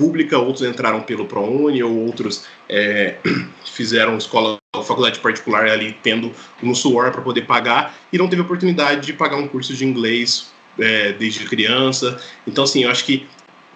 pública, 0.00 0.38
outros 0.38 0.66
entraram 0.66 1.02
pelo 1.02 1.26
ProUni, 1.26 1.82
ou 1.82 1.94
outros 2.06 2.46
é, 2.66 3.16
fizeram 3.66 4.16
escola, 4.16 4.58
faculdade 4.82 5.20
particular 5.20 5.68
ali, 5.68 5.94
tendo 6.02 6.32
um 6.62 6.74
suor 6.74 7.12
para 7.12 7.20
poder 7.20 7.42
pagar, 7.42 7.94
e 8.10 8.16
não 8.16 8.26
teve 8.26 8.40
oportunidade 8.40 9.04
de 9.04 9.12
pagar 9.12 9.36
um 9.36 9.46
curso 9.46 9.74
de 9.74 9.84
inglês 9.84 10.50
é, 10.78 11.12
desde 11.12 11.44
criança. 11.44 12.18
Então, 12.46 12.64
assim, 12.64 12.84
eu 12.84 12.90
acho 12.90 13.04
que 13.04 13.26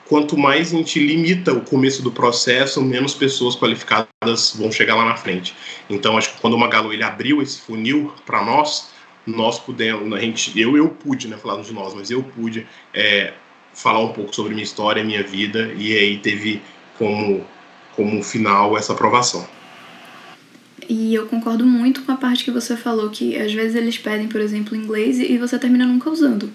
quanto 0.06 0.34
mais 0.38 0.72
a 0.72 0.78
gente 0.78 0.98
limita 0.98 1.52
o 1.52 1.60
começo 1.60 2.02
do 2.02 2.10
processo, 2.10 2.80
menos 2.80 3.12
pessoas 3.12 3.54
qualificadas 3.54 4.54
vão 4.56 4.72
chegar 4.72 4.94
lá 4.94 5.04
na 5.04 5.16
frente. 5.16 5.54
Então, 5.90 6.16
acho 6.16 6.32
que 6.32 6.40
quando 6.40 6.54
o 6.54 6.58
Magalu 6.58 6.94
ele 6.94 7.02
abriu 7.02 7.42
esse 7.42 7.60
funil 7.60 8.14
para 8.24 8.42
nós, 8.42 8.94
nós 9.26 9.58
pudemos, 9.58 10.10
a 10.16 10.20
gente, 10.20 10.58
eu, 10.58 10.74
eu 10.74 10.88
pude, 10.88 11.28
né, 11.28 11.36
falar 11.36 11.60
de 11.60 11.72
nós, 11.72 11.92
mas 11.94 12.10
eu 12.10 12.22
pude 12.22 12.66
é, 12.94 13.34
falar 13.74 14.00
um 14.00 14.12
pouco 14.12 14.34
sobre 14.34 14.52
minha 14.52 14.64
história, 14.64 15.04
minha 15.04 15.22
vida, 15.22 15.72
e 15.76 15.92
aí 15.96 16.18
teve 16.18 16.62
como, 16.96 17.44
como 17.94 18.22
final 18.22 18.78
essa 18.78 18.92
aprovação. 18.92 19.46
E 20.88 21.14
eu 21.14 21.26
concordo 21.26 21.64
muito 21.64 22.02
com 22.02 22.12
a 22.12 22.16
parte 22.16 22.44
que 22.44 22.50
você 22.50 22.76
falou, 22.76 23.10
que 23.10 23.36
às 23.36 23.52
vezes 23.52 23.74
eles 23.74 23.98
pedem, 23.98 24.28
por 24.28 24.40
exemplo, 24.40 24.76
inglês 24.76 25.18
e 25.18 25.36
você 25.38 25.58
termina 25.58 25.86
nunca 25.86 26.10
usando. 26.10 26.50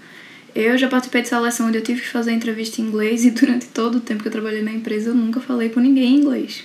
Eu 0.54 0.78
já 0.78 0.88
participei 0.88 1.22
de 1.22 1.28
seleção 1.28 1.68
onde 1.68 1.78
eu 1.78 1.84
tive 1.84 2.02
que 2.02 2.08
fazer 2.08 2.32
entrevista 2.32 2.82
em 2.82 2.86
inglês 2.86 3.26
e 3.26 3.32
durante 3.32 3.68
todo 3.68 3.96
o 3.96 4.02
tempo 4.02 4.22
que 4.22 4.28
eu 4.28 4.32
trabalhei 4.32 4.62
na 4.62 4.72
empresa 4.72 5.10
eu 5.10 5.16
nunca 5.16 5.40
falei 5.40 5.70
com 5.70 5.80
ninguém 5.80 6.16
em 6.16 6.20
inglês. 6.20 6.64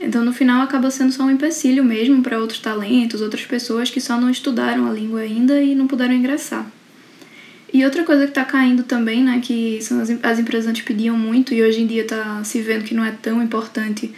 Então 0.00 0.24
no 0.24 0.32
final 0.32 0.62
acaba 0.62 0.90
sendo 0.90 1.12
só 1.12 1.22
um 1.24 1.30
empecilho 1.30 1.84
mesmo 1.84 2.22
para 2.22 2.38
outros 2.38 2.60
talentos, 2.60 3.20
outras 3.20 3.44
pessoas 3.46 3.90
que 3.90 4.00
só 4.00 4.20
não 4.20 4.28
estudaram 4.28 4.88
a 4.88 4.92
língua 4.92 5.20
ainda 5.20 5.60
e 5.62 5.74
não 5.74 5.86
puderam 5.86 6.14
ingressar. 6.14 6.70
E 7.74 7.84
outra 7.84 8.04
coisa 8.04 8.22
que 8.22 8.30
está 8.30 8.44
caindo 8.44 8.84
também, 8.84 9.24
né, 9.24 9.40
que 9.44 9.82
são 9.82 10.00
as, 10.00 10.08
as 10.22 10.38
empresas 10.38 10.70
antes 10.70 10.82
pediam 10.82 11.18
muito 11.18 11.52
e 11.52 11.60
hoje 11.60 11.80
em 11.80 11.88
dia 11.88 12.02
está 12.02 12.44
se 12.44 12.62
vendo 12.62 12.84
que 12.84 12.94
não 12.94 13.04
é 13.04 13.10
tão 13.10 13.42
importante 13.42 14.14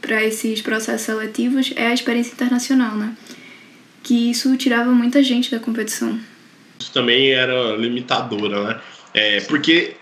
para 0.00 0.22
esses 0.22 0.62
processos 0.62 1.02
seletivos, 1.02 1.72
é 1.74 1.88
a 1.88 1.92
experiência 1.92 2.32
internacional, 2.32 2.94
né? 2.94 3.12
Que 4.04 4.30
isso 4.30 4.56
tirava 4.56 4.92
muita 4.92 5.20
gente 5.20 5.50
da 5.50 5.58
competição. 5.58 6.16
também 6.92 7.32
era 7.32 7.74
limitadora, 7.76 8.68
né? 8.68 8.80
É, 9.12 9.40
porque, 9.42 9.94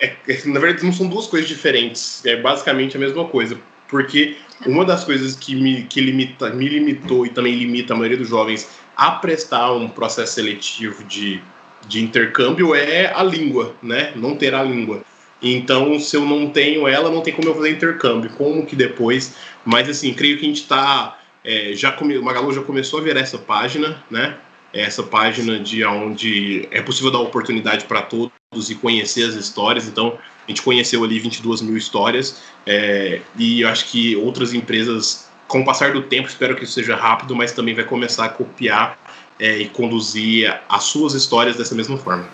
é, 0.00 0.14
é, 0.28 0.46
na 0.46 0.60
verdade, 0.60 0.84
não 0.84 0.92
são 0.92 1.08
duas 1.08 1.26
coisas 1.26 1.48
diferentes, 1.48 2.24
é 2.26 2.36
basicamente 2.36 2.94
a 2.96 3.00
mesma 3.00 3.24
coisa. 3.24 3.58
Porque 3.88 4.36
uma 4.66 4.84
das 4.84 5.02
coisas 5.02 5.34
que 5.34 5.54
me, 5.54 5.84
que 5.84 5.98
limita, 5.98 6.50
me 6.50 6.68
limitou 6.68 7.24
e 7.24 7.30
também 7.30 7.54
limita 7.54 7.94
a 7.94 7.96
maioria 7.96 8.18
dos 8.18 8.28
jovens 8.28 8.68
a 8.94 9.12
prestar 9.12 9.72
um 9.72 9.88
processo 9.88 10.34
seletivo 10.34 11.04
de, 11.04 11.42
de 11.88 12.02
intercâmbio 12.02 12.74
é 12.74 13.12
a 13.14 13.22
língua, 13.22 13.74
né? 13.82 14.12
Não 14.16 14.36
ter 14.36 14.54
a 14.54 14.62
língua. 14.62 15.02
Então, 15.42 15.98
se 16.00 16.16
eu 16.16 16.24
não 16.24 16.48
tenho 16.48 16.88
ela, 16.88 17.10
não 17.10 17.20
tem 17.20 17.34
como 17.34 17.48
eu 17.48 17.54
fazer 17.54 17.70
intercâmbio. 17.70 18.30
Como 18.30 18.64
que 18.64 18.74
depois? 18.74 19.36
Mas, 19.64 19.88
assim, 19.88 20.14
creio 20.14 20.38
que 20.38 20.44
a 20.44 20.48
gente 20.48 20.62
está. 20.62 21.18
É, 21.44 21.72
já 21.74 21.92
come, 21.92 22.16
o 22.16 22.22
Magalu 22.22 22.52
já 22.54 22.62
começou 22.62 23.00
a 23.00 23.02
ver 23.02 23.16
essa 23.16 23.36
página, 23.36 24.02
né? 24.10 24.36
Essa 24.72 25.02
página 25.02 25.60
de 25.60 25.84
onde 25.84 26.66
é 26.70 26.80
possível 26.80 27.10
dar 27.10 27.18
oportunidade 27.18 27.84
para 27.84 28.02
todos 28.02 28.32
e 28.70 28.74
conhecer 28.74 29.24
as 29.28 29.34
histórias. 29.34 29.86
Então, 29.86 30.18
a 30.46 30.50
gente 30.50 30.62
conheceu 30.62 31.04
ali 31.04 31.18
22 31.18 31.60
mil 31.60 31.76
histórias. 31.76 32.42
É, 32.66 33.20
e 33.38 33.60
eu 33.60 33.68
acho 33.68 33.86
que 33.90 34.16
outras 34.16 34.54
empresas, 34.54 35.28
com 35.46 35.60
o 35.60 35.64
passar 35.64 35.92
do 35.92 36.02
tempo, 36.02 36.26
espero 36.26 36.56
que 36.56 36.64
isso 36.64 36.72
seja 36.72 36.96
rápido, 36.96 37.36
mas 37.36 37.52
também 37.52 37.74
vai 37.74 37.84
começar 37.84 38.24
a 38.24 38.28
copiar 38.30 38.98
é, 39.38 39.58
e 39.58 39.68
conduzir 39.68 40.52
as 40.68 40.84
suas 40.84 41.14
histórias 41.14 41.56
dessa 41.56 41.74
mesma 41.74 41.96
forma. 41.96 42.28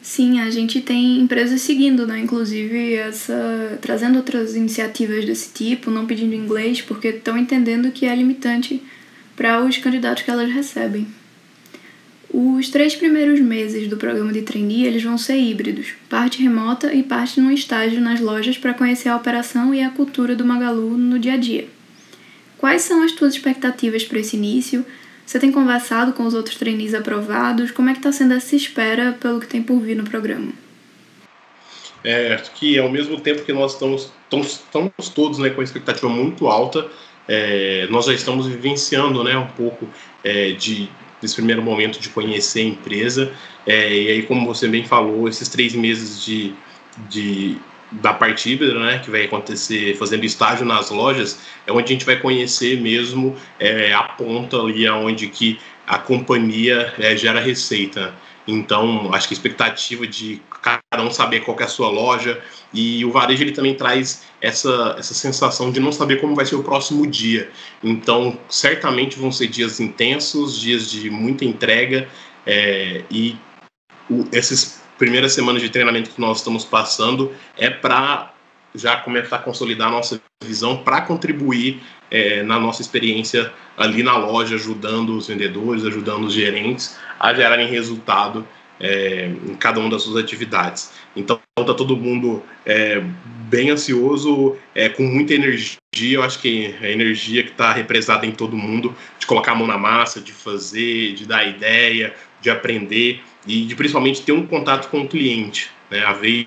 Sim, 0.00 0.40
a 0.40 0.50
gente 0.50 0.80
tem 0.80 1.20
empresas 1.20 1.60
seguindo, 1.60 2.06
né? 2.06 2.18
Inclusive 2.18 2.94
essa 2.94 3.78
trazendo 3.82 4.16
outras 4.16 4.56
iniciativas 4.56 5.24
desse 5.24 5.52
tipo, 5.52 5.90
não 5.90 6.06
pedindo 6.06 6.34
inglês, 6.34 6.80
porque 6.80 7.08
estão 7.08 7.36
entendendo 7.36 7.90
que 7.90 8.06
é 8.06 8.14
limitante 8.14 8.82
para 9.36 9.62
os 9.62 9.76
candidatos 9.76 10.22
que 10.22 10.30
elas 10.30 10.50
recebem. 10.50 11.06
Os 12.30 12.68
três 12.68 12.94
primeiros 12.94 13.40
meses 13.40 13.88
do 13.88 13.96
programa 13.96 14.32
de 14.32 14.42
trainee 14.42 14.86
eles 14.86 15.02
vão 15.02 15.16
ser 15.18 15.38
híbridos, 15.38 15.94
parte 16.08 16.42
remota 16.42 16.92
e 16.92 17.02
parte 17.02 17.40
num 17.40 17.50
estágio 17.50 18.00
nas 18.00 18.20
lojas 18.20 18.56
para 18.56 18.74
conhecer 18.74 19.08
a 19.08 19.16
operação 19.16 19.74
e 19.74 19.82
a 19.82 19.90
cultura 19.90 20.34
do 20.34 20.44
Magalu 20.44 20.96
no 20.96 21.18
dia 21.18 21.34
a 21.34 21.36
dia. 21.36 21.68
Quais 22.56 22.82
são 22.82 23.02
as 23.02 23.12
tuas 23.12 23.34
expectativas 23.34 24.04
para 24.04 24.18
esse 24.18 24.36
início? 24.36 24.84
Você 25.28 25.38
tem 25.38 25.52
conversado 25.52 26.14
com 26.14 26.24
os 26.24 26.32
outros 26.32 26.56
trainees 26.56 26.94
aprovados? 26.94 27.70
Como 27.70 27.90
é 27.90 27.92
que 27.92 27.98
está 27.98 28.10
sendo 28.10 28.32
essa 28.32 28.56
espera 28.56 29.14
pelo 29.20 29.38
que 29.38 29.46
tem 29.46 29.62
por 29.62 29.78
vir 29.78 29.94
no 29.94 30.02
programa? 30.02 30.50
É, 32.02 32.32
acho 32.32 32.50
que 32.52 32.78
ao 32.78 32.88
mesmo 32.88 33.20
tempo 33.20 33.44
que 33.44 33.52
nós 33.52 33.74
estamos, 33.74 34.10
estamos, 34.24 34.52
estamos 34.52 35.10
todos 35.14 35.38
né, 35.38 35.50
com 35.50 35.60
a 35.60 35.64
expectativa 35.64 36.08
muito 36.08 36.46
alta, 36.46 36.88
é, 37.28 37.86
nós 37.90 38.06
já 38.06 38.14
estamos 38.14 38.46
vivenciando 38.46 39.22
né, 39.22 39.36
um 39.36 39.48
pouco 39.48 39.86
é, 40.24 40.52
de, 40.52 40.88
desse 41.20 41.34
primeiro 41.34 41.62
momento 41.62 42.00
de 42.00 42.08
conhecer 42.08 42.60
a 42.60 42.64
empresa. 42.64 43.30
É, 43.66 43.92
e 43.92 44.08
aí, 44.08 44.22
como 44.22 44.46
você 44.46 44.66
bem 44.66 44.86
falou, 44.86 45.28
esses 45.28 45.50
três 45.50 45.74
meses 45.74 46.24
de, 46.24 46.54
de 47.10 47.58
da 47.90 48.12
parte 48.12 48.50
híbrida, 48.50 48.78
né, 48.78 48.98
que 48.98 49.10
vai 49.10 49.24
acontecer 49.24 49.96
fazendo 49.96 50.24
estágio 50.24 50.64
nas 50.64 50.90
lojas, 50.90 51.40
é 51.66 51.72
onde 51.72 51.84
a 51.84 51.94
gente 51.94 52.04
vai 52.04 52.18
conhecer 52.18 52.80
mesmo 52.80 53.36
é, 53.58 53.92
a 53.92 54.02
ponta 54.02 54.58
ali 54.58 54.86
aonde 54.86 55.28
que 55.28 55.58
a 55.86 55.98
companhia 55.98 56.92
é, 56.98 57.16
gera 57.16 57.40
receita. 57.40 58.14
Então, 58.46 59.12
acho 59.12 59.28
que 59.28 59.34
a 59.34 59.36
expectativa 59.36 60.06
de 60.06 60.40
cada 60.62 61.04
um 61.04 61.10
saber 61.10 61.40
qual 61.40 61.58
é 61.60 61.64
a 61.64 61.68
sua 61.68 61.90
loja 61.90 62.40
e 62.72 63.04
o 63.04 63.10
varejo 63.10 63.42
ele 63.42 63.52
também 63.52 63.74
traz 63.74 64.24
essa, 64.40 64.96
essa 64.98 65.14
sensação 65.14 65.70
de 65.70 65.80
não 65.80 65.92
saber 65.92 66.20
como 66.20 66.34
vai 66.34 66.46
ser 66.46 66.56
o 66.56 66.62
próximo 66.62 67.06
dia. 67.06 67.50
Então, 67.82 68.38
certamente 68.48 69.18
vão 69.18 69.30
ser 69.30 69.48
dias 69.48 69.80
intensos, 69.80 70.58
dias 70.58 70.90
de 70.90 71.10
muita 71.10 71.44
entrega 71.44 72.08
é, 72.46 73.04
e 73.10 73.36
o, 74.08 74.26
esses 74.32 74.77
primeiras 74.98 75.32
semanas 75.32 75.62
de 75.62 75.70
treinamento 75.70 76.10
que 76.10 76.20
nós 76.20 76.38
estamos 76.38 76.64
passando 76.64 77.32
é 77.56 77.70
para 77.70 78.34
já 78.74 78.96
começar 78.96 79.36
a 79.36 79.38
consolidar 79.38 79.88
a 79.88 79.90
nossa 79.90 80.20
visão 80.44 80.78
para 80.78 81.00
contribuir 81.00 81.80
é, 82.10 82.42
na 82.42 82.58
nossa 82.58 82.82
experiência 82.82 83.52
ali 83.76 84.02
na 84.02 84.16
loja, 84.16 84.56
ajudando 84.56 85.16
os 85.16 85.28
vendedores, 85.28 85.84
ajudando 85.84 86.24
os 86.24 86.32
gerentes 86.32 86.98
a 87.18 87.32
gerarem 87.32 87.68
resultado 87.68 88.46
é, 88.80 89.30
em 89.46 89.54
cada 89.54 89.80
uma 89.80 89.90
das 89.90 90.02
suas 90.02 90.22
atividades. 90.22 90.92
Então 91.16 91.40
está 91.58 91.74
todo 91.74 91.96
mundo 91.96 92.42
é, 92.64 93.02
bem 93.48 93.70
ansioso, 93.70 94.56
é, 94.74 94.88
com 94.88 95.02
muita 95.02 95.34
energia. 95.34 95.78
Eu 96.00 96.22
acho 96.22 96.38
que 96.38 96.74
a 96.80 96.88
energia 96.88 97.42
que 97.42 97.50
está 97.50 97.72
represada 97.72 98.24
em 98.24 98.30
todo 98.30 98.56
mundo 98.56 98.94
de 99.18 99.26
colocar 99.26 99.52
a 99.52 99.54
mão 99.54 99.66
na 99.66 99.78
massa, 99.78 100.20
de 100.20 100.32
fazer, 100.32 101.14
de 101.14 101.26
dar 101.26 101.44
ideia, 101.44 102.14
de 102.40 102.50
aprender 102.50 103.20
e 103.48 103.64
de 103.64 103.74
principalmente 103.74 104.22
ter 104.22 104.32
um 104.32 104.46
contato 104.46 104.88
com 104.90 105.00
o 105.00 105.08
cliente. 105.08 105.70
Né? 105.90 106.04
A 106.04 106.12
veia 106.12 106.46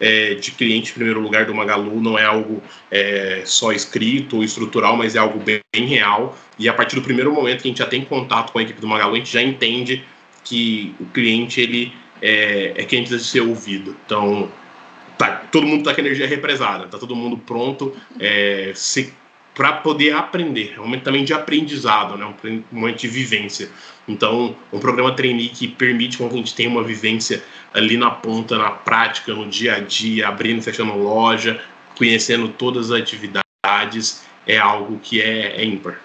é, 0.00 0.34
de 0.34 0.50
cliente 0.50 0.90
em 0.90 0.94
primeiro 0.94 1.20
lugar 1.20 1.46
do 1.46 1.54
Magalu 1.54 2.00
não 2.00 2.18
é 2.18 2.24
algo 2.24 2.60
é, 2.90 3.42
só 3.46 3.72
escrito 3.72 4.36
ou 4.36 4.44
estrutural, 4.44 4.96
mas 4.96 5.14
é 5.14 5.18
algo 5.18 5.38
bem, 5.38 5.60
bem, 5.72 5.86
real. 5.86 6.36
E 6.58 6.68
a 6.68 6.74
partir 6.74 6.96
do 6.96 7.02
primeiro 7.02 7.32
momento 7.32 7.62
que 7.62 7.68
a 7.68 7.70
gente 7.70 7.78
já 7.78 7.86
tem 7.86 8.04
contato 8.04 8.52
com 8.52 8.58
a 8.58 8.62
equipe 8.62 8.80
do 8.80 8.88
Magalu, 8.88 9.14
a 9.14 9.18
gente 9.18 9.32
já 9.32 9.40
entende 9.40 10.04
que 10.42 10.94
o 11.00 11.06
cliente 11.06 11.60
ele 11.60 11.92
é, 12.20 12.72
é 12.76 12.84
quem 12.84 13.00
precisa 13.00 13.22
ser 13.22 13.40
ouvido. 13.40 13.96
Então, 14.04 14.50
tá, 15.16 15.46
todo 15.50 15.66
mundo 15.66 15.80
está 15.80 15.94
com 15.94 16.00
energia 16.00 16.26
represada, 16.26 16.88
tá 16.88 16.98
todo 16.98 17.14
mundo 17.14 17.38
pronto 17.38 17.94
é, 18.18 18.72
para 19.54 19.72
poder 19.72 20.14
aprender. 20.14 20.74
É 20.76 20.80
um 20.80 20.84
momento 20.84 21.04
também 21.04 21.24
de 21.24 21.32
aprendizado, 21.32 22.16
né? 22.16 22.26
um 22.26 22.62
momento 22.72 22.98
de 22.98 23.08
vivência. 23.08 23.70
Então, 24.06 24.56
um 24.72 24.78
programa 24.78 25.12
trainee 25.12 25.48
que 25.48 25.68
permite 25.68 26.16
que 26.18 26.24
a 26.24 26.28
gente 26.28 26.54
tenha 26.54 26.68
uma 26.68 26.82
vivência 26.82 27.42
ali 27.72 27.96
na 27.96 28.10
ponta, 28.10 28.58
na 28.58 28.70
prática, 28.70 29.32
no 29.32 29.48
dia 29.48 29.76
a 29.76 29.80
dia, 29.80 30.28
abrindo 30.28 30.58
e 30.58 30.62
fechando 30.62 30.96
loja, 30.96 31.60
conhecendo 31.96 32.48
todas 32.48 32.90
as 32.90 33.00
atividades, 33.00 34.24
é 34.46 34.58
algo 34.58 34.98
que 35.02 35.22
é, 35.22 35.60
é 35.60 35.64
ímpar. 35.64 36.00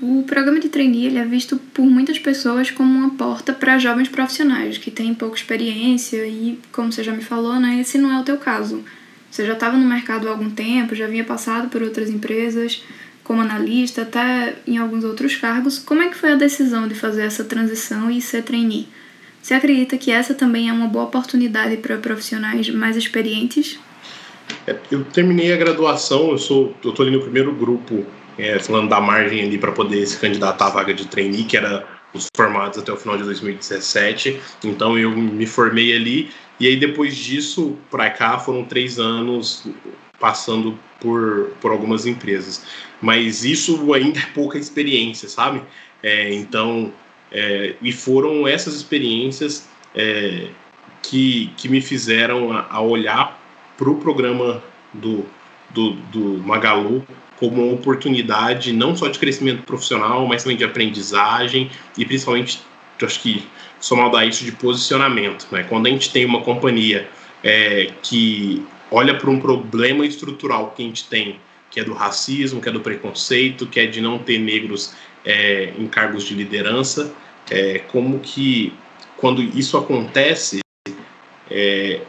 O 0.00 0.24
programa 0.24 0.58
de 0.58 0.68
trainee 0.68 1.16
é 1.16 1.24
visto 1.24 1.56
por 1.56 1.84
muitas 1.84 2.18
pessoas 2.18 2.70
como 2.72 2.92
uma 2.92 3.10
porta 3.10 3.52
para 3.52 3.78
jovens 3.78 4.08
profissionais 4.08 4.76
que 4.76 4.90
têm 4.90 5.14
pouca 5.14 5.36
experiência 5.36 6.26
e, 6.26 6.58
como 6.72 6.90
você 6.90 7.04
já 7.04 7.12
me 7.12 7.22
falou, 7.22 7.60
né, 7.60 7.78
esse 7.80 7.98
não 7.98 8.12
é 8.12 8.18
o 8.18 8.24
teu 8.24 8.36
caso. 8.36 8.84
Você 9.32 9.46
já 9.46 9.54
estava 9.54 9.78
no 9.78 9.88
mercado 9.88 10.28
há 10.28 10.30
algum 10.30 10.50
tempo, 10.50 10.94
já 10.94 11.06
havia 11.06 11.24
passado 11.24 11.70
por 11.70 11.82
outras 11.82 12.10
empresas, 12.10 12.84
como 13.24 13.40
analista, 13.40 14.02
até 14.02 14.56
em 14.66 14.76
alguns 14.76 15.04
outros 15.04 15.34
cargos. 15.36 15.78
Como 15.78 16.02
é 16.02 16.10
que 16.10 16.18
foi 16.18 16.32
a 16.32 16.36
decisão 16.36 16.86
de 16.86 16.94
fazer 16.94 17.22
essa 17.22 17.42
transição 17.42 18.10
e 18.10 18.20
ser 18.20 18.42
trainee? 18.42 18.86
Você 19.42 19.54
acredita 19.54 19.96
que 19.96 20.10
essa 20.10 20.34
também 20.34 20.68
é 20.68 20.72
uma 20.72 20.86
boa 20.86 21.06
oportunidade 21.06 21.78
para 21.78 21.96
profissionais 21.96 22.68
mais 22.68 22.94
experientes? 22.94 23.80
É, 24.66 24.76
eu 24.90 25.02
terminei 25.02 25.50
a 25.50 25.56
graduação, 25.56 26.32
eu 26.32 26.36
sou, 26.36 26.76
eu 26.84 26.94
ali 27.00 27.10
no 27.10 27.22
primeiro 27.22 27.54
grupo, 27.54 28.04
é, 28.36 28.58
falando 28.58 28.90
da 28.90 29.00
margem 29.00 29.42
ali 29.42 29.56
para 29.56 29.72
poder 29.72 30.04
se 30.04 30.18
candidatar 30.18 30.66
à 30.66 30.70
vaga 30.70 30.92
de 30.92 31.06
trainee, 31.06 31.44
que 31.44 31.56
era 31.56 31.88
os 32.12 32.26
formados 32.36 32.78
até 32.78 32.92
o 32.92 32.96
final 32.98 33.16
de 33.16 33.24
2017. 33.24 34.38
Então 34.62 34.98
eu 34.98 35.10
me 35.10 35.46
formei 35.46 35.96
ali 35.96 36.30
e 36.62 36.68
aí 36.68 36.76
depois 36.76 37.16
disso 37.16 37.76
para 37.90 38.08
cá 38.08 38.38
foram 38.38 38.64
três 38.64 39.00
anos 39.00 39.66
passando 40.20 40.78
por, 41.00 41.50
por 41.60 41.72
algumas 41.72 42.06
empresas. 42.06 42.64
Mas 43.00 43.44
isso 43.44 43.92
ainda 43.92 44.20
é 44.20 44.26
pouca 44.26 44.56
experiência, 44.60 45.28
sabe? 45.28 45.60
É, 46.00 46.32
então 46.32 46.92
é, 47.32 47.74
e 47.82 47.90
foram 47.90 48.46
essas 48.46 48.76
experiências 48.76 49.68
é, 49.92 50.50
que, 51.02 51.50
que 51.56 51.68
me 51.68 51.80
fizeram 51.80 52.52
a, 52.52 52.68
a 52.70 52.80
olhar 52.80 53.42
para 53.76 53.90
o 53.90 53.96
programa 53.96 54.62
do, 54.94 55.26
do, 55.70 55.94
do 56.12 56.38
Magalu 56.44 57.04
como 57.40 57.60
uma 57.60 57.74
oportunidade 57.74 58.72
não 58.72 58.94
só 58.94 59.08
de 59.08 59.18
crescimento 59.18 59.64
profissional, 59.64 60.28
mas 60.28 60.44
também 60.44 60.56
de 60.56 60.62
aprendizagem 60.62 61.72
e 61.98 62.04
principalmente, 62.04 62.60
acho 63.02 63.20
que 63.20 63.44
somado 63.82 64.16
a 64.16 64.24
isso, 64.24 64.44
de 64.44 64.52
posicionamento. 64.52 65.46
Né? 65.50 65.64
Quando 65.64 65.88
a 65.88 65.90
gente 65.90 66.10
tem 66.10 66.24
uma 66.24 66.40
companhia 66.40 67.08
é, 67.44 67.90
que 68.02 68.64
olha 68.90 69.14
para 69.14 69.28
um 69.28 69.40
problema 69.40 70.06
estrutural 70.06 70.72
que 70.74 70.82
a 70.82 70.86
gente 70.86 71.06
tem, 71.08 71.38
que 71.70 71.80
é 71.80 71.84
do 71.84 71.92
racismo, 71.92 72.60
que 72.60 72.68
é 72.68 72.72
do 72.72 72.80
preconceito, 72.80 73.66
que 73.66 73.80
é 73.80 73.86
de 73.86 74.00
não 74.00 74.18
ter 74.18 74.38
negros 74.38 74.94
é, 75.24 75.72
em 75.76 75.86
cargos 75.86 76.24
de 76.24 76.34
liderança, 76.34 77.12
é, 77.50 77.78
como 77.78 78.20
que 78.20 78.72
quando 79.16 79.42
isso 79.42 79.76
acontece, 79.76 80.60
é, 81.50 82.00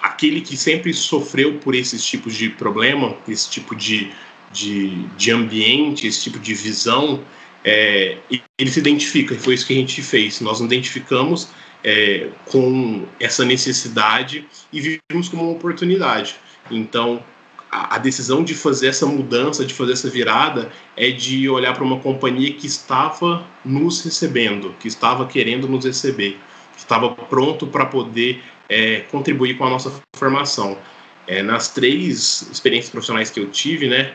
aquele 0.00 0.40
que 0.40 0.56
sempre 0.56 0.92
sofreu 0.94 1.54
por 1.54 1.74
esses 1.74 2.04
tipos 2.04 2.34
de 2.34 2.48
problema, 2.48 3.16
esse 3.28 3.50
tipo 3.50 3.74
de, 3.74 4.10
de, 4.52 5.06
de 5.16 5.30
ambiente, 5.30 6.06
esse 6.06 6.22
tipo 6.22 6.38
de 6.38 6.54
visão, 6.54 7.22
é, 7.64 8.16
ele 8.58 8.70
se 8.70 8.78
identifica, 8.78 9.34
e 9.34 9.38
foi 9.38 9.54
isso 9.54 9.66
que 9.66 9.72
a 9.72 9.76
gente 9.76 10.02
fez. 10.02 10.40
Nós 10.40 10.60
nos 10.60 10.66
identificamos 10.66 11.48
é, 11.82 12.28
com 12.46 13.06
essa 13.20 13.44
necessidade 13.44 14.46
e 14.72 15.00
vimos 15.10 15.28
como 15.28 15.42
uma 15.44 15.52
oportunidade. 15.52 16.36
Então, 16.70 17.22
a, 17.70 17.96
a 17.96 17.98
decisão 17.98 18.42
de 18.42 18.54
fazer 18.54 18.88
essa 18.88 19.06
mudança, 19.06 19.64
de 19.64 19.74
fazer 19.74 19.92
essa 19.92 20.08
virada, 20.08 20.70
é 20.96 21.10
de 21.10 21.48
olhar 21.48 21.74
para 21.74 21.84
uma 21.84 22.00
companhia 22.00 22.52
que 22.52 22.66
estava 22.66 23.46
nos 23.64 24.02
recebendo, 24.04 24.74
que 24.80 24.88
estava 24.88 25.26
querendo 25.26 25.68
nos 25.68 25.84
receber, 25.84 26.38
que 26.72 26.78
estava 26.78 27.10
pronto 27.10 27.66
para 27.66 27.86
poder 27.86 28.42
é, 28.68 29.00
contribuir 29.10 29.56
com 29.56 29.64
a 29.64 29.70
nossa 29.70 29.92
formação. 30.16 30.78
É, 31.26 31.42
nas 31.42 31.68
três 31.68 32.48
experiências 32.50 32.90
profissionais 32.90 33.30
que 33.30 33.38
eu 33.38 33.50
tive, 33.50 33.86
né, 33.86 34.14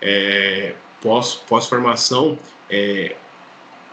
é, 0.00 0.74
pós, 1.02 1.34
pós-formação, 1.34 2.38
é, 2.70 3.16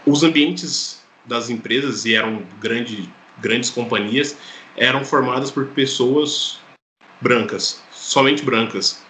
os 0.04 0.22
ambientes 0.22 1.02
das 1.24 1.50
empresas, 1.50 2.04
e 2.04 2.14
eram 2.14 2.42
grande, 2.60 3.08
grandes 3.38 3.70
companhias, 3.70 4.36
eram 4.76 5.04
formadas 5.04 5.50
por 5.50 5.66
pessoas 5.68 6.60
brancas, 7.20 7.82
somente 7.90 8.42
brancas. 8.42 9.02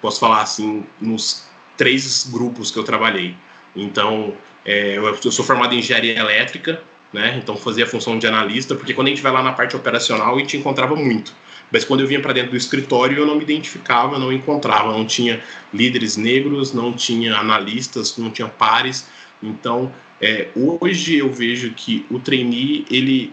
Posso 0.00 0.18
falar 0.18 0.42
assim, 0.42 0.84
nos 1.00 1.46
três 1.76 2.28
grupos 2.32 2.70
que 2.70 2.78
eu 2.78 2.84
trabalhei. 2.84 3.36
Então, 3.76 4.34
é, 4.64 4.96
eu 4.96 5.32
sou 5.32 5.44
formado 5.44 5.74
em 5.74 5.78
engenharia 5.78 6.18
elétrica, 6.18 6.82
né? 7.12 7.38
Então 7.42 7.56
fazia 7.56 7.84
a 7.84 7.86
função 7.86 8.18
de 8.18 8.26
analista, 8.26 8.74
porque 8.74 8.94
quando 8.94 9.08
a 9.08 9.10
gente 9.10 9.22
vai 9.22 9.32
lá 9.32 9.42
na 9.42 9.52
parte 9.52 9.76
operacional, 9.76 10.34
a 10.34 10.38
gente 10.38 10.56
encontrava 10.56 10.96
muito. 10.96 11.34
Mas 11.70 11.84
quando 11.84 12.00
eu 12.00 12.06
vinha 12.06 12.20
para 12.20 12.32
dentro 12.32 12.50
do 12.50 12.56
escritório, 12.56 13.18
eu 13.18 13.26
não 13.26 13.36
me 13.36 13.42
identificava, 13.42 14.18
não 14.18 14.32
encontrava, 14.32 14.92
não 14.92 15.06
tinha 15.06 15.42
líderes 15.72 16.16
negros, 16.16 16.72
não 16.72 16.92
tinha 16.92 17.36
analistas, 17.36 18.16
não 18.16 18.30
tinha 18.30 18.48
pares. 18.48 19.08
Então, 19.42 19.92
é, 20.20 20.48
hoje 20.54 21.16
eu 21.16 21.32
vejo 21.32 21.72
que 21.72 22.04
o 22.10 22.18
trainee 22.18 22.84
ele 22.90 23.32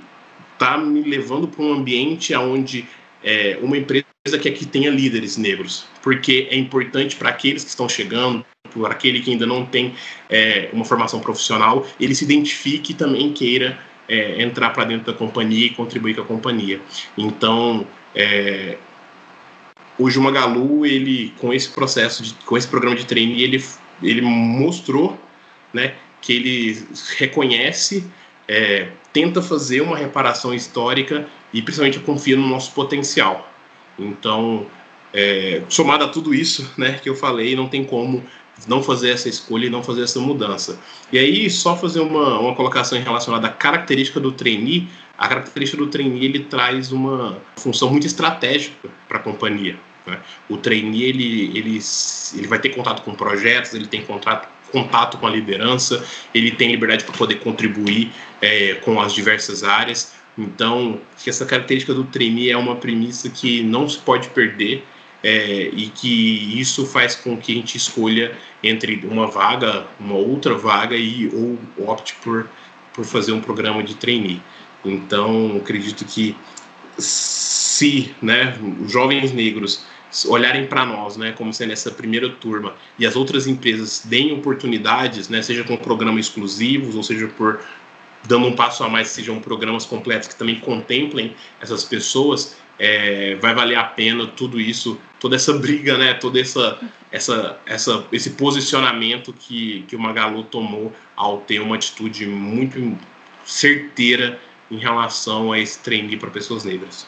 está 0.53 0.77
me 0.77 1.01
levando 1.01 1.47
para 1.47 1.63
um 1.63 1.73
ambiente 1.73 2.33
onde 2.35 2.85
é, 3.23 3.57
uma 3.61 3.77
empresa 3.77 4.05
que 4.37 4.65
tenha 4.65 4.89
líderes 4.89 5.37
negros, 5.37 5.85
porque 6.01 6.47
é 6.49 6.57
importante 6.57 7.15
para 7.15 7.29
aqueles 7.29 7.63
que 7.63 7.69
estão 7.69 7.87
chegando, 7.87 8.45
para 8.69 8.91
aquele 8.91 9.21
que 9.21 9.31
ainda 9.31 9.45
não 9.45 9.65
tem 9.65 9.93
é, 10.29 10.69
uma 10.73 10.85
formação 10.85 11.19
profissional, 11.19 11.85
ele 11.99 12.13
se 12.13 12.23
identifique 12.23 12.91
e 12.91 12.95
também 12.95 13.31
queira 13.31 13.79
é, 14.07 14.41
entrar 14.41 14.71
para 14.71 14.85
dentro 14.85 15.11
da 15.11 15.17
companhia 15.17 15.67
e 15.67 15.69
contribuir 15.69 16.15
com 16.15 16.21
a 16.21 16.25
companhia. 16.25 16.79
Então, 17.17 17.85
é, 18.19 18.77
hoje 19.99 20.17
o 20.17 20.21
Magalu, 20.23 20.87
ele, 20.87 21.31
com 21.37 21.53
esse 21.53 21.69
processo, 21.69 22.23
de, 22.23 22.33
com 22.45 22.57
esse 22.57 22.67
programa 22.67 22.95
de 22.95 23.05
trainee, 23.05 23.43
ele, 23.43 23.63
ele 24.01 24.21
mostrou 24.21 25.19
né, 25.71 25.93
que 26.19 26.33
ele 26.33 26.87
reconhece, 27.19 28.03
é, 28.47 28.87
tenta 29.13 29.39
fazer 29.39 29.81
uma 29.81 29.95
reparação 29.95 30.51
histórica 30.51 31.27
e 31.53 31.61
principalmente 31.61 31.99
confia 31.99 32.35
no 32.35 32.47
nosso 32.47 32.71
potencial. 32.73 33.53
Então, 33.99 34.65
é, 35.13 35.61
somado 35.69 36.03
a 36.03 36.07
tudo 36.07 36.33
isso 36.33 36.73
né, 36.75 36.99
que 37.01 37.07
eu 37.07 37.15
falei, 37.15 37.55
não 37.55 37.69
tem 37.69 37.85
como 37.85 38.23
não 38.65 38.81
fazer 38.81 39.11
essa 39.11 39.29
escolha 39.29 39.67
e 39.67 39.69
não 39.69 39.83
fazer 39.83 40.03
essa 40.03 40.19
mudança. 40.19 40.79
E 41.11 41.17
aí, 41.17 41.49
só 41.49 41.75
fazer 41.75 41.99
uma, 41.99 42.39
uma 42.39 42.55
colocação 42.55 42.99
relacionada 42.99 43.47
à 43.47 43.51
característica 43.51 44.19
do 44.19 44.31
trainee, 44.31 44.87
a 45.17 45.27
característica 45.27 45.83
do 45.83 45.89
trainee 45.89 46.25
ele 46.25 46.39
traz 46.39 46.91
uma 46.91 47.39
função 47.57 47.89
muito 47.89 48.07
estratégica 48.07 48.89
para 49.07 49.17
a 49.17 49.21
companhia. 49.21 49.77
Né? 50.05 50.19
O 50.49 50.57
trainee 50.57 51.03
ele, 51.03 51.57
ele, 51.57 51.79
ele 52.35 52.47
vai 52.47 52.59
ter 52.59 52.69
contato 52.69 53.03
com 53.03 53.13
projetos, 53.13 53.73
ele 53.73 53.87
tem 53.87 54.03
contato, 54.03 54.47
contato 54.71 55.17
com 55.17 55.27
a 55.27 55.29
liderança, 55.29 56.03
ele 56.33 56.51
tem 56.51 56.71
liberdade 56.71 57.03
para 57.03 57.15
poder 57.15 57.35
contribuir 57.35 58.11
é, 58.41 58.75
com 58.75 58.99
as 59.01 59.13
diversas 59.13 59.63
áreas. 59.63 60.13
Então, 60.37 61.01
essa 61.25 61.45
característica 61.45 61.93
do 61.93 62.03
trainee 62.03 62.51
é 62.51 62.57
uma 62.57 62.75
premissa 62.75 63.29
que 63.29 63.63
não 63.63 63.89
se 63.89 63.97
pode 63.97 64.29
perder 64.29 64.85
é, 65.27 65.69
e 65.73 65.89
que 65.89 66.57
isso 66.57 66.85
faz 66.85 67.13
com 67.13 67.35
que 67.35 67.51
a 67.51 67.55
gente 67.55 67.75
escolha 67.75 68.37
entre 68.63 69.05
uma 69.11 69.27
vaga, 69.27 69.85
uma 69.99 70.15
outra 70.15 70.53
vaga 70.53 70.95
e 70.95 71.29
ou 71.33 71.59
opte 71.85 72.15
por, 72.23 72.49
por 72.93 73.03
fazer 73.03 73.33
um 73.33 73.41
programa 73.41 73.83
de 73.83 73.95
trainee. 73.95 74.41
Então, 74.85 75.57
acredito 75.57 76.05
que 76.05 76.33
se 76.97 78.15
né, 78.21 78.57
os 78.81 78.89
jovens 78.89 79.33
negros 79.33 79.85
olharem 80.27 80.65
para 80.65 80.85
nós, 80.85 81.17
né, 81.17 81.33
como 81.33 81.53
sendo 81.53 81.73
essa 81.73 81.91
primeira 81.91 82.29
turma, 82.29 82.75
e 82.97 83.05
as 83.05 83.17
outras 83.17 83.47
empresas 83.47 84.03
deem 84.05 84.31
oportunidades, 84.31 85.27
né, 85.27 85.41
seja 85.41 85.65
com 85.65 85.75
programas 85.75 86.27
exclusivos, 86.27 86.95
ou 86.95 87.03
seja 87.03 87.27
por 87.27 87.59
dando 88.25 88.47
um 88.47 88.55
passo 88.55 88.81
a 88.81 88.89
mais, 88.89 89.09
sejam 89.09 89.41
programas 89.41 89.85
completos 89.85 90.29
que 90.29 90.35
também 90.37 90.57
contemplem 90.59 91.35
essas 91.59 91.83
pessoas, 91.83 92.55
é, 92.79 93.35
vai 93.35 93.53
valer 93.53 93.75
a 93.75 93.83
pena 93.83 94.25
tudo 94.27 94.59
isso, 94.59 94.99
toda 95.19 95.35
essa 95.35 95.53
briga, 95.53 95.97
né, 95.97 96.13
toda 96.13 96.39
essa, 96.39 96.79
essa, 97.11 97.59
essa, 97.65 98.05
esse 98.11 98.31
posicionamento 98.31 99.33
que, 99.33 99.83
que 99.87 99.95
o 99.95 99.99
Magalu 99.99 100.43
tomou 100.43 100.93
ao 101.15 101.41
ter 101.41 101.59
uma 101.59 101.75
atitude 101.75 102.25
muito 102.25 102.97
certeira 103.45 104.39
em 104.69 104.77
relação 104.77 105.51
a 105.51 105.59
esse 105.59 105.79
trainee 105.79 106.17
para 106.17 106.29
pessoas 106.29 106.63
negras. 106.63 107.07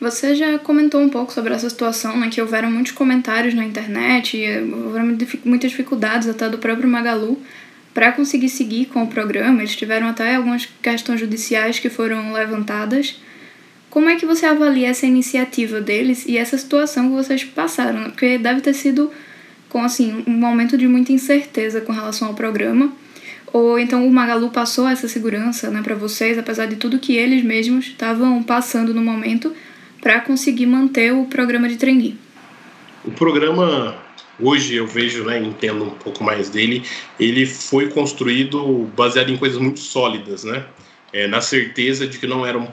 Você 0.00 0.34
já 0.34 0.58
comentou 0.58 1.00
um 1.00 1.08
pouco 1.08 1.32
sobre 1.32 1.54
essa 1.54 1.70
situação, 1.70 2.18
né, 2.18 2.28
que 2.28 2.40
houveram 2.40 2.70
muitos 2.70 2.90
comentários 2.90 3.54
na 3.54 3.64
internet, 3.64 4.36
e 4.36 4.58
houveram 4.58 5.16
muitas 5.44 5.70
dificuldades 5.70 6.28
até 6.28 6.48
do 6.48 6.58
próprio 6.58 6.88
Magalu 6.88 7.40
para 7.94 8.10
conseguir 8.10 8.48
seguir 8.48 8.86
com 8.86 9.04
o 9.04 9.06
programa. 9.06 9.60
Eles 9.60 9.76
tiveram 9.76 10.08
até 10.08 10.34
algumas 10.34 10.66
questões 10.82 11.20
judiciais 11.20 11.78
que 11.78 11.88
foram 11.88 12.32
levantadas. 12.32 13.20
Como 13.92 14.08
é 14.08 14.16
que 14.16 14.24
você 14.24 14.46
avalia 14.46 14.88
essa 14.88 15.04
iniciativa 15.04 15.78
deles 15.78 16.24
e 16.26 16.38
essa 16.38 16.56
situação 16.56 17.10
que 17.10 17.14
vocês 17.14 17.44
passaram? 17.44 18.04
Porque 18.04 18.38
deve 18.38 18.62
ter 18.62 18.72
sido 18.72 19.10
com 19.68 19.84
assim 19.84 20.24
um 20.26 20.32
momento 20.32 20.78
de 20.78 20.88
muita 20.88 21.12
incerteza 21.12 21.78
com 21.82 21.92
relação 21.92 22.28
ao 22.28 22.34
programa 22.34 22.90
ou 23.52 23.78
então 23.78 24.08
o 24.08 24.10
Magalu 24.10 24.48
passou 24.48 24.88
essa 24.88 25.06
segurança 25.08 25.70
né, 25.70 25.82
para 25.82 25.94
vocês, 25.94 26.38
apesar 26.38 26.64
de 26.64 26.76
tudo 26.76 26.98
que 26.98 27.14
eles 27.14 27.44
mesmos 27.44 27.88
estavam 27.88 28.42
passando 28.42 28.94
no 28.94 29.02
momento 29.02 29.52
para 30.00 30.22
conseguir 30.22 30.64
manter 30.64 31.12
o 31.12 31.26
programa 31.26 31.68
de 31.68 31.76
trainee? 31.76 32.16
O 33.04 33.10
programa, 33.10 33.94
hoje 34.40 34.74
eu 34.74 34.86
vejo, 34.86 35.22
né, 35.24 35.38
entendo 35.38 35.84
um 35.84 35.90
pouco 35.90 36.24
mais 36.24 36.48
dele, 36.48 36.82
ele 37.20 37.44
foi 37.44 37.90
construído 37.90 38.90
baseado 38.96 39.30
em 39.30 39.36
coisas 39.36 39.58
muito 39.58 39.80
sólidas, 39.80 40.44
né? 40.44 40.64
É, 41.12 41.26
na 41.26 41.42
certeza 41.42 42.06
de 42.06 42.18
que 42.18 42.26
não 42.26 42.46
era 42.46 42.58
um, 42.58 42.68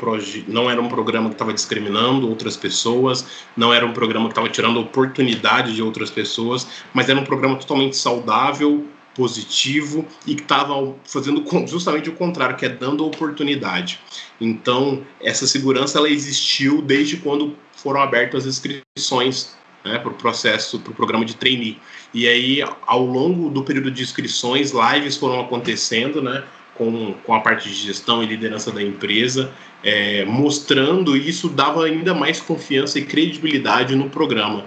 não 0.48 0.70
era 0.70 0.82
um 0.82 0.88
programa 0.88 1.28
que 1.28 1.36
estava 1.36 1.54
discriminando 1.54 2.30
outras 2.30 2.56
pessoas, 2.56 3.26
não 3.56 3.74
era 3.74 3.86
um 3.86 3.92
programa 3.92 4.28
que 4.28 4.32
estava 4.32 4.48
tirando 4.48 4.80
oportunidade 4.80 5.76
de 5.76 5.84
outras 5.84 6.10
pessoas, 6.10 6.68
mas 6.94 7.10
era 7.10 7.20
um 7.20 7.26
programa 7.26 7.58
totalmente 7.58 7.98
saudável, 7.98 8.86
positivo 9.14 10.06
e 10.26 10.34
que 10.36 10.42
estava 10.42 10.96
fazendo 11.04 11.44
justamente 11.68 12.10
o 12.10 12.14
contrário, 12.14 12.56
que 12.56 12.66
é 12.66 12.70
dando 12.70 13.06
oportunidade. 13.06 14.00
Então, 14.40 15.04
essa 15.22 15.46
segurança 15.46 15.98
ela 15.98 16.10
existiu 16.10 16.82
desde 16.82 17.18
quando 17.18 17.56
foram 17.76 18.02
abertas 18.02 18.48
as 18.48 18.56
inscrições 18.56 19.58
né, 19.84 19.98
para 19.98 20.12
o 20.12 20.14
processo, 20.14 20.80
para 20.80 20.92
o 20.92 20.96
programa 20.96 21.26
de 21.26 21.36
trainee. 21.36 21.78
E 22.14 22.28
aí, 22.28 22.64
ao 22.86 23.06
longo 23.06 23.50
do 23.50 23.64
período 23.64 23.92
de 23.92 24.04
inscrições, 24.04 24.72
lives 24.72 25.18
foram 25.18 25.42
acontecendo, 25.42 26.22
né, 26.22 26.44
com, 26.80 27.14
com 27.26 27.34
a 27.34 27.42
parte 27.42 27.68
de 27.68 27.76
gestão 27.76 28.24
e 28.24 28.26
liderança 28.26 28.72
da 28.72 28.82
empresa, 28.82 29.52
é, 29.84 30.24
mostrando 30.24 31.18
isso 31.18 31.50
dava 31.50 31.84
ainda 31.84 32.14
mais 32.14 32.40
confiança 32.40 32.98
e 32.98 33.04
credibilidade 33.04 33.98
no 33.98 34.10
programa. 34.10 34.64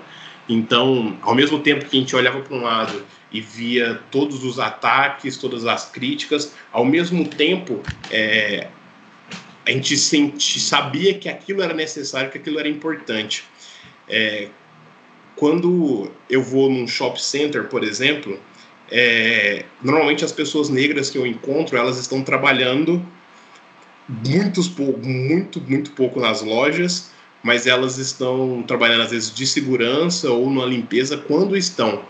Então, 0.46 1.16
ao 1.22 1.35
mesmo 1.35 1.59
tempo 1.61 1.87
que 1.87 1.96
a 1.96 2.01
gente 2.01 2.14
olhava 2.14 2.40
para 2.40 2.55
um 2.55 2.62
lado 2.62 3.03
e 3.33 3.40
via 3.40 3.98
todos 4.11 4.44
os 4.44 4.59
ataques, 4.59 5.38
todas 5.38 5.64
as 5.64 5.90
críticas. 5.90 6.55
Ao 6.70 6.85
mesmo 6.85 7.27
tempo, 7.27 7.81
é, 8.11 8.68
a 9.66 9.70
gente 9.70 9.96
senti, 9.96 10.61
sabia 10.61 11.14
que 11.14 11.31
aquilo 11.31 11.62
era 11.62 11.72
necessário, 11.72 12.31
que 12.31 12.37
aquilo 12.37 12.59
era 12.59 12.68
importante. 12.68 13.44
É, 14.07 14.48
quando 15.35 16.12
eu 16.29 16.42
vou 16.42 16.70
num 16.70 16.87
shopping 16.87 17.20
center, 17.20 17.64
por 17.68 17.83
exemplo, 17.83 18.38
é, 18.94 19.64
normalmente 19.83 20.22
as 20.22 20.33
pessoas 20.33 20.68
negras 20.68 21.09
que 21.09 21.16
eu 21.16 21.26
encontro, 21.26 21.78
elas 21.78 21.98
estão 21.98 22.22
trabalhando 22.22 23.02
muitos, 24.07 24.68
muito, 24.68 25.61
muito 25.62 25.92
pouco 25.92 26.20
nas 26.20 26.42
lojas, 26.42 27.11
mas 27.42 27.66
elas 27.66 27.96
estão 27.96 28.62
trabalhando 28.66 29.02
às 29.02 29.11
vezes 29.11 29.35
de 29.35 29.46
segurança 29.46 30.31
ou 30.31 30.50
na 30.50 30.66
limpeza 30.66 31.16
quando 31.16 31.57
estão. 31.57 32.05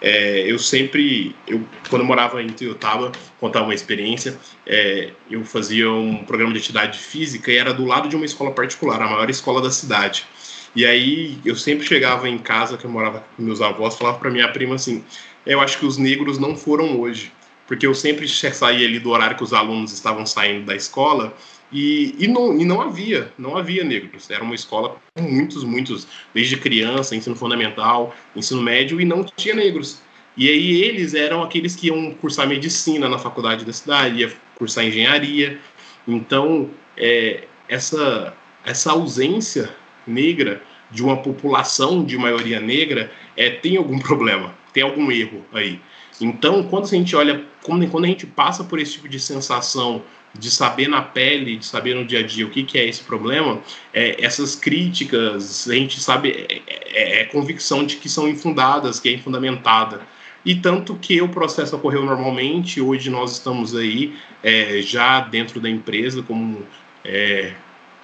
É, 0.00 0.50
eu 0.50 0.58
sempre, 0.58 1.36
eu, 1.46 1.62
quando 1.88 2.02
eu 2.02 2.06
morava 2.06 2.42
em 2.42 2.48
Tuiutaba, 2.48 3.12
contar 3.38 3.62
uma 3.62 3.74
experiência, 3.74 4.38
é, 4.66 5.10
eu 5.30 5.44
fazia 5.44 5.90
um 5.90 6.24
programa 6.24 6.52
de 6.52 6.58
atividade 6.58 6.98
física 6.98 7.52
e 7.52 7.56
era 7.56 7.72
do 7.72 7.84
lado 7.84 8.08
de 8.08 8.16
uma 8.16 8.24
escola 8.24 8.50
particular, 8.50 9.00
a 9.00 9.06
maior 9.06 9.28
escola 9.28 9.60
da 9.60 9.70
cidade. 9.70 10.26
E 10.74 10.84
aí 10.84 11.38
eu 11.44 11.54
sempre 11.54 11.86
chegava 11.86 12.28
em 12.28 12.38
casa, 12.38 12.76
que 12.76 12.84
eu 12.84 12.90
morava 12.90 13.24
com 13.36 13.42
meus 13.42 13.60
avós, 13.60 13.96
falava 13.96 14.18
para 14.18 14.30
minha 14.30 14.48
prima 14.48 14.74
assim: 14.74 15.04
eu 15.46 15.60
acho 15.60 15.78
que 15.78 15.86
os 15.86 15.98
negros 15.98 16.38
não 16.38 16.56
foram 16.56 17.00
hoje, 17.00 17.32
porque 17.66 17.86
eu 17.86 17.94
sempre 17.94 18.28
saía 18.28 18.86
ali 18.86 18.98
do 18.98 19.10
horário 19.10 19.36
que 19.36 19.44
os 19.44 19.52
alunos 19.52 19.92
estavam 19.92 20.26
saindo 20.26 20.66
da 20.66 20.74
escola 20.74 21.34
E, 21.72 22.14
e, 22.18 22.28
não, 22.28 22.56
e 22.60 22.64
não 22.64 22.80
havia, 22.80 23.32
não 23.36 23.56
havia 23.56 23.82
negros. 23.82 24.30
Era 24.30 24.44
uma 24.44 24.54
escola 24.54 24.96
com 25.14 25.22
muitos, 25.22 25.64
muitos, 25.64 26.06
desde 26.32 26.56
criança, 26.56 27.16
ensino 27.16 27.34
fundamental, 27.34 28.14
ensino 28.36 28.62
médio, 28.62 29.00
e 29.00 29.04
não 29.04 29.24
tinha 29.24 29.54
negros. 29.54 30.00
E 30.36 30.48
aí 30.48 30.82
eles 30.82 31.14
eram 31.14 31.42
aqueles 31.42 31.74
que 31.74 31.88
iam 31.88 32.12
cursar 32.14 32.46
medicina 32.46 33.08
na 33.08 33.18
faculdade 33.18 33.64
da 33.64 33.72
cidade, 33.72 34.20
ia 34.20 34.32
cursar 34.54 34.84
engenharia. 34.84 35.58
Então, 36.06 36.70
é, 36.96 37.44
essa, 37.68 38.34
essa 38.64 38.92
ausência 38.92 39.74
negra 40.06 40.62
de 40.90 41.02
uma 41.02 41.16
população 41.16 42.04
de 42.04 42.16
maioria 42.16 42.60
negra 42.60 43.10
é, 43.36 43.50
tem 43.50 43.76
algum 43.76 43.98
problema, 44.00 44.54
tem 44.74 44.82
algum 44.82 45.10
erro 45.10 45.42
aí. 45.52 45.80
Então, 46.20 46.62
quando 46.64 46.84
a 46.84 46.88
gente 46.88 47.16
olha, 47.16 47.44
quando 47.62 48.04
a 48.04 48.06
gente 48.06 48.26
passa 48.26 48.62
por 48.62 48.78
esse 48.78 48.92
tipo 48.92 49.08
de 49.08 49.18
sensação 49.18 50.02
de 50.36 50.50
saber 50.50 50.88
na 50.88 51.00
pele, 51.00 51.56
de 51.56 51.64
saber 51.64 51.94
no 51.94 52.04
dia 52.04 52.18
a 52.18 52.22
dia 52.22 52.44
o 52.44 52.50
que, 52.50 52.64
que 52.64 52.76
é 52.76 52.86
esse 52.86 53.02
problema, 53.02 53.60
é, 53.92 54.22
essas 54.22 54.56
críticas, 54.56 55.68
a 55.68 55.74
gente 55.74 56.00
sabe, 56.00 56.30
é, 56.30 56.62
é, 56.66 57.20
é, 57.20 57.24
convicção 57.26 57.84
de 57.84 57.96
que 57.96 58.08
são 58.08 58.28
infundadas, 58.28 58.98
que 58.98 59.08
é 59.08 59.12
infundamentada. 59.12 60.02
E 60.44 60.56
tanto 60.56 60.96
que 60.96 61.22
o 61.22 61.28
processo 61.28 61.74
ocorreu 61.76 62.04
normalmente, 62.04 62.80
hoje 62.80 63.08
nós 63.08 63.32
estamos 63.32 63.74
aí 63.74 64.14
é, 64.42 64.82
já 64.82 65.20
dentro 65.20 65.60
da 65.60 65.70
empresa 65.70 66.22
como 66.22 66.66
é, 67.04 67.54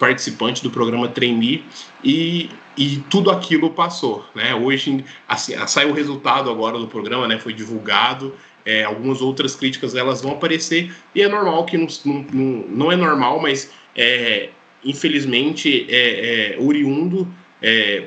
participante 0.01 0.63
do 0.63 0.71
programa 0.71 1.07
Trainee 1.09 1.63
e, 2.03 2.49
e 2.77 3.05
tudo 3.11 3.31
aquilo 3.31 3.69
passou, 3.71 4.25
né? 4.35 4.55
Hoje 4.55 5.05
assim, 5.29 5.55
saiu 5.67 5.91
o 5.91 5.93
resultado 5.93 6.51
agora 6.51 6.79
do 6.79 6.89
programa, 6.89 7.29
né? 7.29 7.39
Foi 7.39 7.53
divulgado, 7.53 8.35
é, 8.65 8.83
algumas 8.83 9.21
outras 9.21 9.55
críticas 9.55 9.95
elas 9.95 10.23
vão 10.23 10.33
aparecer 10.33 10.91
e 11.15 11.21
é 11.21 11.29
normal 11.29 11.67
que 11.67 11.77
não, 11.77 11.87
não, 12.33 12.65
não 12.69 12.93
é 12.93 12.97
normal, 12.97 13.43
mas 13.43 13.71
é, 13.95 14.49
infelizmente 14.83 15.87
é, 15.91 16.55
é 16.55 16.59
oriundo 16.59 17.29
é, 17.61 18.05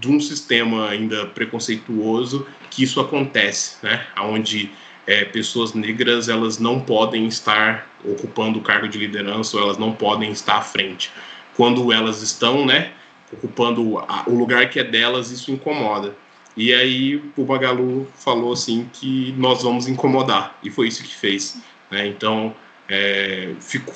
de 0.00 0.08
um 0.08 0.18
sistema 0.18 0.88
ainda 0.88 1.26
preconceituoso 1.26 2.44
que 2.72 2.82
isso 2.82 3.00
acontece, 3.00 3.76
né? 3.84 4.04
Onde 4.18 4.68
é, 5.06 5.24
pessoas 5.24 5.74
negras 5.74 6.28
elas 6.28 6.58
não 6.58 6.80
podem 6.80 7.28
estar 7.28 7.88
ocupando 8.04 8.58
o 8.58 8.62
cargo 8.62 8.88
de 8.88 8.98
liderança 8.98 9.56
ou 9.56 9.62
elas 9.62 9.78
não 9.78 9.92
podem 9.92 10.32
estar 10.32 10.56
à 10.56 10.62
frente 10.62 11.12
quando 11.56 11.92
elas 11.92 12.22
estão, 12.22 12.66
né, 12.66 12.92
ocupando 13.32 13.98
a, 13.98 14.24
o 14.26 14.36
lugar 14.36 14.68
que 14.70 14.78
é 14.78 14.84
delas, 14.84 15.30
isso 15.30 15.50
incomoda. 15.50 16.14
E 16.56 16.72
aí 16.72 17.22
o 17.36 17.44
Magalu 17.44 18.06
falou 18.14 18.52
assim 18.52 18.88
que 18.92 19.34
nós 19.36 19.62
vamos 19.62 19.88
incomodar, 19.88 20.58
e 20.62 20.70
foi 20.70 20.88
isso 20.88 21.02
que 21.02 21.14
fez. 21.14 21.60
Né? 21.90 22.06
Então, 22.06 22.54
é, 22.88 23.54
fico 23.60 23.92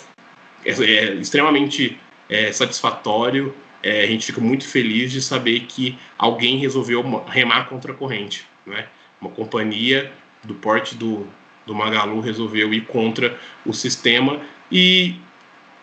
é, 0.65 0.71
é 0.71 1.15
extremamente 1.15 1.99
é, 2.29 2.53
satisfatório, 2.53 3.55
é, 3.83 4.03
a 4.03 4.07
gente 4.07 4.27
fica 4.27 4.41
muito 4.41 4.69
feliz 4.69 5.11
de 5.11 5.23
saber 5.23 5.61
que 5.61 5.99
alguém 6.19 6.59
resolveu 6.59 7.03
remar 7.27 7.65
contra 7.65 7.93
a 7.93 7.95
corrente. 7.95 8.47
Né? 8.67 8.87
Uma 9.21 9.31
companhia 9.31 10.13
do 10.45 10.55
porte 10.55 10.95
do, 10.95 11.27
do 11.67 11.75
Magalu 11.75 12.21
resolveu 12.21 12.75
ir 12.75 12.83
contra 12.83 13.39
o 13.65 13.73
sistema 13.73 14.41
e 14.71 15.17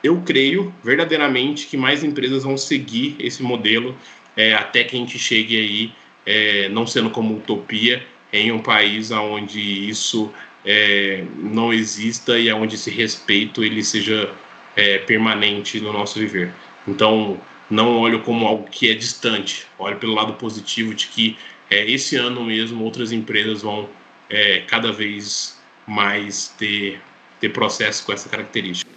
eu 0.07 0.21
creio 0.21 0.73
verdadeiramente 0.83 1.67
que 1.67 1.77
mais 1.77 2.03
empresas 2.03 2.43
vão 2.43 2.57
seguir 2.57 3.15
esse 3.19 3.43
modelo 3.43 3.95
é, 4.35 4.53
até 4.53 4.83
que 4.83 4.95
a 4.95 4.99
gente 4.99 5.19
chegue 5.19 5.57
aí, 5.57 5.93
é, 6.25 6.69
não 6.69 6.87
sendo 6.87 7.09
como 7.09 7.35
utopia, 7.35 8.05
em 8.31 8.51
um 8.51 8.59
país 8.59 9.11
onde 9.11 9.59
isso 9.59 10.31
é, 10.65 11.23
não 11.37 11.73
exista 11.73 12.37
e 12.37 12.51
onde 12.51 12.75
esse 12.75 12.91
respeito 12.91 13.63
ele 13.63 13.83
seja 13.83 14.33
é, 14.75 14.99
permanente 14.99 15.79
no 15.79 15.91
nosso 15.93 16.19
viver. 16.19 16.53
Então, 16.87 17.39
não 17.69 17.97
olho 17.97 18.21
como 18.21 18.45
algo 18.45 18.69
que 18.69 18.89
é 18.89 18.93
distante, 18.93 19.65
olho 19.77 19.97
pelo 19.97 20.13
lado 20.13 20.33
positivo 20.33 20.93
de 20.93 21.07
que 21.07 21.37
é, 21.69 21.89
esse 21.89 22.15
ano 22.15 22.43
mesmo 22.45 22.83
outras 22.83 23.11
empresas 23.11 23.61
vão 23.61 23.89
é, 24.29 24.59
cada 24.67 24.91
vez 24.91 25.59
mais 25.85 26.49
ter, 26.57 27.01
ter 27.39 27.49
processo 27.49 28.05
com 28.05 28.13
essa 28.13 28.29
característica. 28.29 28.96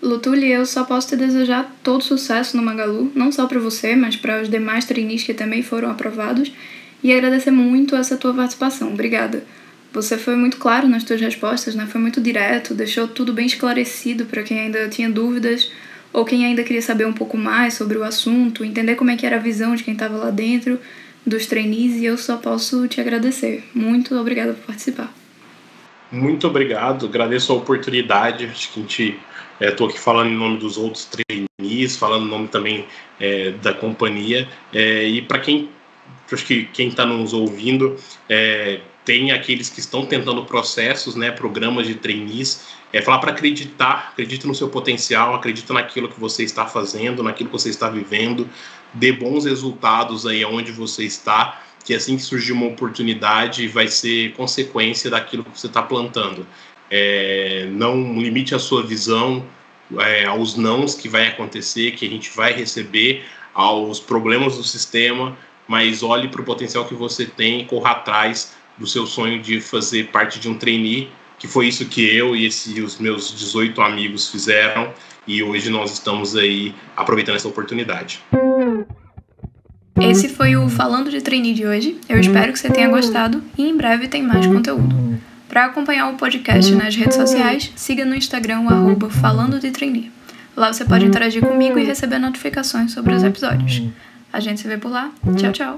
Lutuli, 0.00 0.50
eu 0.50 0.64
só 0.64 0.84
posso 0.84 1.08
te 1.08 1.16
desejar 1.16 1.74
todo 1.82 2.04
sucesso 2.04 2.56
no 2.56 2.62
Magalu, 2.62 3.10
não 3.14 3.32
só 3.32 3.46
para 3.46 3.58
você, 3.58 3.96
mas 3.96 4.16
para 4.16 4.42
os 4.42 4.48
demais 4.48 4.84
trainees 4.84 5.24
que 5.24 5.34
também 5.34 5.62
foram 5.62 5.90
aprovados, 5.90 6.52
e 7.02 7.12
agradecer 7.12 7.50
muito 7.50 7.96
essa 7.96 8.16
tua 8.16 8.32
participação. 8.34 8.92
Obrigada. 8.92 9.44
Você 9.92 10.18
foi 10.18 10.36
muito 10.36 10.58
claro 10.58 10.86
nas 10.86 11.02
tuas 11.02 11.20
respostas, 11.20 11.74
né? 11.74 11.86
Foi 11.86 12.00
muito 12.00 12.20
direto, 12.20 12.74
deixou 12.74 13.08
tudo 13.08 13.32
bem 13.32 13.46
esclarecido 13.46 14.26
para 14.26 14.42
quem 14.42 14.60
ainda 14.60 14.88
tinha 14.88 15.08
dúvidas 15.08 15.72
ou 16.12 16.24
quem 16.24 16.44
ainda 16.44 16.62
queria 16.62 16.82
saber 16.82 17.06
um 17.06 17.12
pouco 17.12 17.36
mais 17.36 17.74
sobre 17.74 17.96
o 17.98 18.04
assunto, 18.04 18.64
entender 18.64 18.94
como 18.94 19.10
é 19.10 19.16
que 19.16 19.26
era 19.26 19.36
a 19.36 19.40
visão 19.40 19.74
de 19.74 19.84
quem 19.84 19.94
estava 19.94 20.16
lá 20.16 20.30
dentro 20.30 20.78
dos 21.26 21.46
trainees, 21.46 21.96
e 21.96 22.04
eu 22.06 22.16
só 22.16 22.36
posso 22.36 22.88
te 22.88 23.00
agradecer. 23.00 23.64
Muito 23.74 24.14
obrigada 24.14 24.54
por 24.54 24.66
participar. 24.66 25.12
Muito 26.10 26.46
obrigado, 26.46 27.06
agradeço 27.06 27.52
a 27.52 27.56
oportunidade. 27.56 28.46
Acho 28.46 28.72
que 28.72 28.80
a 28.80 28.82
gente 28.82 29.20
Estou 29.60 29.88
é, 29.88 29.90
aqui 29.90 29.98
falando 29.98 30.30
em 30.30 30.36
nome 30.36 30.58
dos 30.58 30.76
outros 30.76 31.06
trainees, 31.06 31.96
falando 31.96 32.26
em 32.26 32.30
nome 32.30 32.48
também 32.48 32.86
é, 33.18 33.50
da 33.52 33.72
companhia. 33.74 34.48
É, 34.72 35.04
e 35.04 35.22
para 35.22 35.40
quem, 35.40 35.68
acho 36.30 36.44
que 36.44 36.64
quem 36.66 36.88
está 36.88 37.04
nos 37.04 37.32
ouvindo, 37.32 37.96
é, 38.28 38.80
tem 39.04 39.32
aqueles 39.32 39.70
que 39.70 39.80
estão 39.80 40.06
tentando 40.06 40.44
processos, 40.44 41.16
né, 41.16 41.30
programas 41.30 41.86
de 41.86 41.94
trainees, 41.94 42.66
é 42.92 43.02
falar 43.02 43.18
para 43.18 43.32
acreditar, 43.32 44.10
acredite 44.12 44.46
no 44.46 44.54
seu 44.54 44.68
potencial, 44.68 45.34
acredita 45.34 45.72
naquilo 45.72 46.08
que 46.08 46.20
você 46.20 46.44
está 46.44 46.66
fazendo, 46.66 47.22
naquilo 47.22 47.48
que 47.48 47.58
você 47.58 47.70
está 47.70 47.88
vivendo, 47.88 48.48
dê 48.92 49.12
bons 49.12 49.44
resultados 49.44 50.26
aí 50.26 50.44
onde 50.44 50.72
você 50.72 51.04
está, 51.04 51.62
que 51.84 51.94
assim 51.94 52.16
que 52.16 52.22
surgir 52.22 52.52
uma 52.52 52.66
oportunidade 52.66 53.66
vai 53.66 53.88
ser 53.88 54.32
consequência 54.34 55.10
daquilo 55.10 55.42
que 55.42 55.58
você 55.58 55.66
está 55.66 55.82
plantando 55.82 56.46
é, 56.90 57.68
não 57.70 58.18
limite 58.20 58.54
a 58.54 58.58
sua 58.58 58.82
visão 58.82 59.44
é, 59.98 60.24
aos 60.24 60.56
nãos 60.56 60.94
que 60.94 61.08
vai 61.08 61.26
acontecer, 61.26 61.92
que 61.92 62.06
a 62.06 62.10
gente 62.10 62.30
vai 62.34 62.52
receber, 62.52 63.24
aos 63.54 63.98
problemas 63.98 64.56
do 64.56 64.62
sistema, 64.62 65.36
mas 65.66 66.02
olhe 66.02 66.28
para 66.28 66.40
o 66.40 66.44
potencial 66.44 66.84
que 66.84 66.94
você 66.94 67.26
tem 67.26 67.60
e 67.60 67.64
corra 67.64 67.90
atrás 67.90 68.54
do 68.78 68.86
seu 68.86 69.06
sonho 69.06 69.42
de 69.42 69.60
fazer 69.60 70.08
parte 70.08 70.38
de 70.38 70.48
um 70.48 70.54
trainee, 70.54 71.10
que 71.38 71.48
foi 71.48 71.66
isso 71.66 71.84
que 71.86 72.04
eu 72.04 72.36
e 72.36 72.46
esse, 72.46 72.80
os 72.80 72.98
meus 72.98 73.36
18 73.36 73.80
amigos 73.80 74.30
fizeram, 74.30 74.92
e 75.26 75.42
hoje 75.42 75.70
nós 75.70 75.92
estamos 75.92 76.36
aí 76.36 76.74
aproveitando 76.96 77.36
essa 77.36 77.48
oportunidade. 77.48 78.20
Esse 80.00 80.28
foi 80.28 80.56
o 80.56 80.68
Falando 80.68 81.10
de 81.10 81.20
Trainee 81.20 81.52
de 81.52 81.66
hoje. 81.66 81.98
Eu 82.08 82.20
espero 82.20 82.52
que 82.52 82.58
você 82.58 82.70
tenha 82.70 82.88
gostado 82.88 83.42
e 83.58 83.68
em 83.68 83.76
breve 83.76 84.06
tem 84.06 84.22
mais 84.22 84.46
conteúdo. 84.46 85.18
Para 85.48 85.64
acompanhar 85.66 86.08
o 86.12 86.16
podcast 86.16 86.74
nas 86.74 86.94
redes 86.94 87.16
sociais, 87.16 87.72
siga 87.74 88.04
no 88.04 88.14
Instagram 88.14 88.60
o 88.60 88.68
arroba 88.68 89.08
Falando 89.08 89.58
de 89.58 89.70
Trainee. 89.70 90.12
Lá 90.54 90.72
você 90.72 90.84
pode 90.84 91.04
interagir 91.06 91.42
comigo 91.42 91.78
e 91.78 91.84
receber 91.84 92.18
notificações 92.18 92.92
sobre 92.92 93.14
os 93.14 93.22
episódios. 93.22 93.82
A 94.32 94.40
gente 94.40 94.60
se 94.60 94.68
vê 94.68 94.76
por 94.76 94.90
lá. 94.90 95.10
Tchau, 95.36 95.52
tchau! 95.52 95.76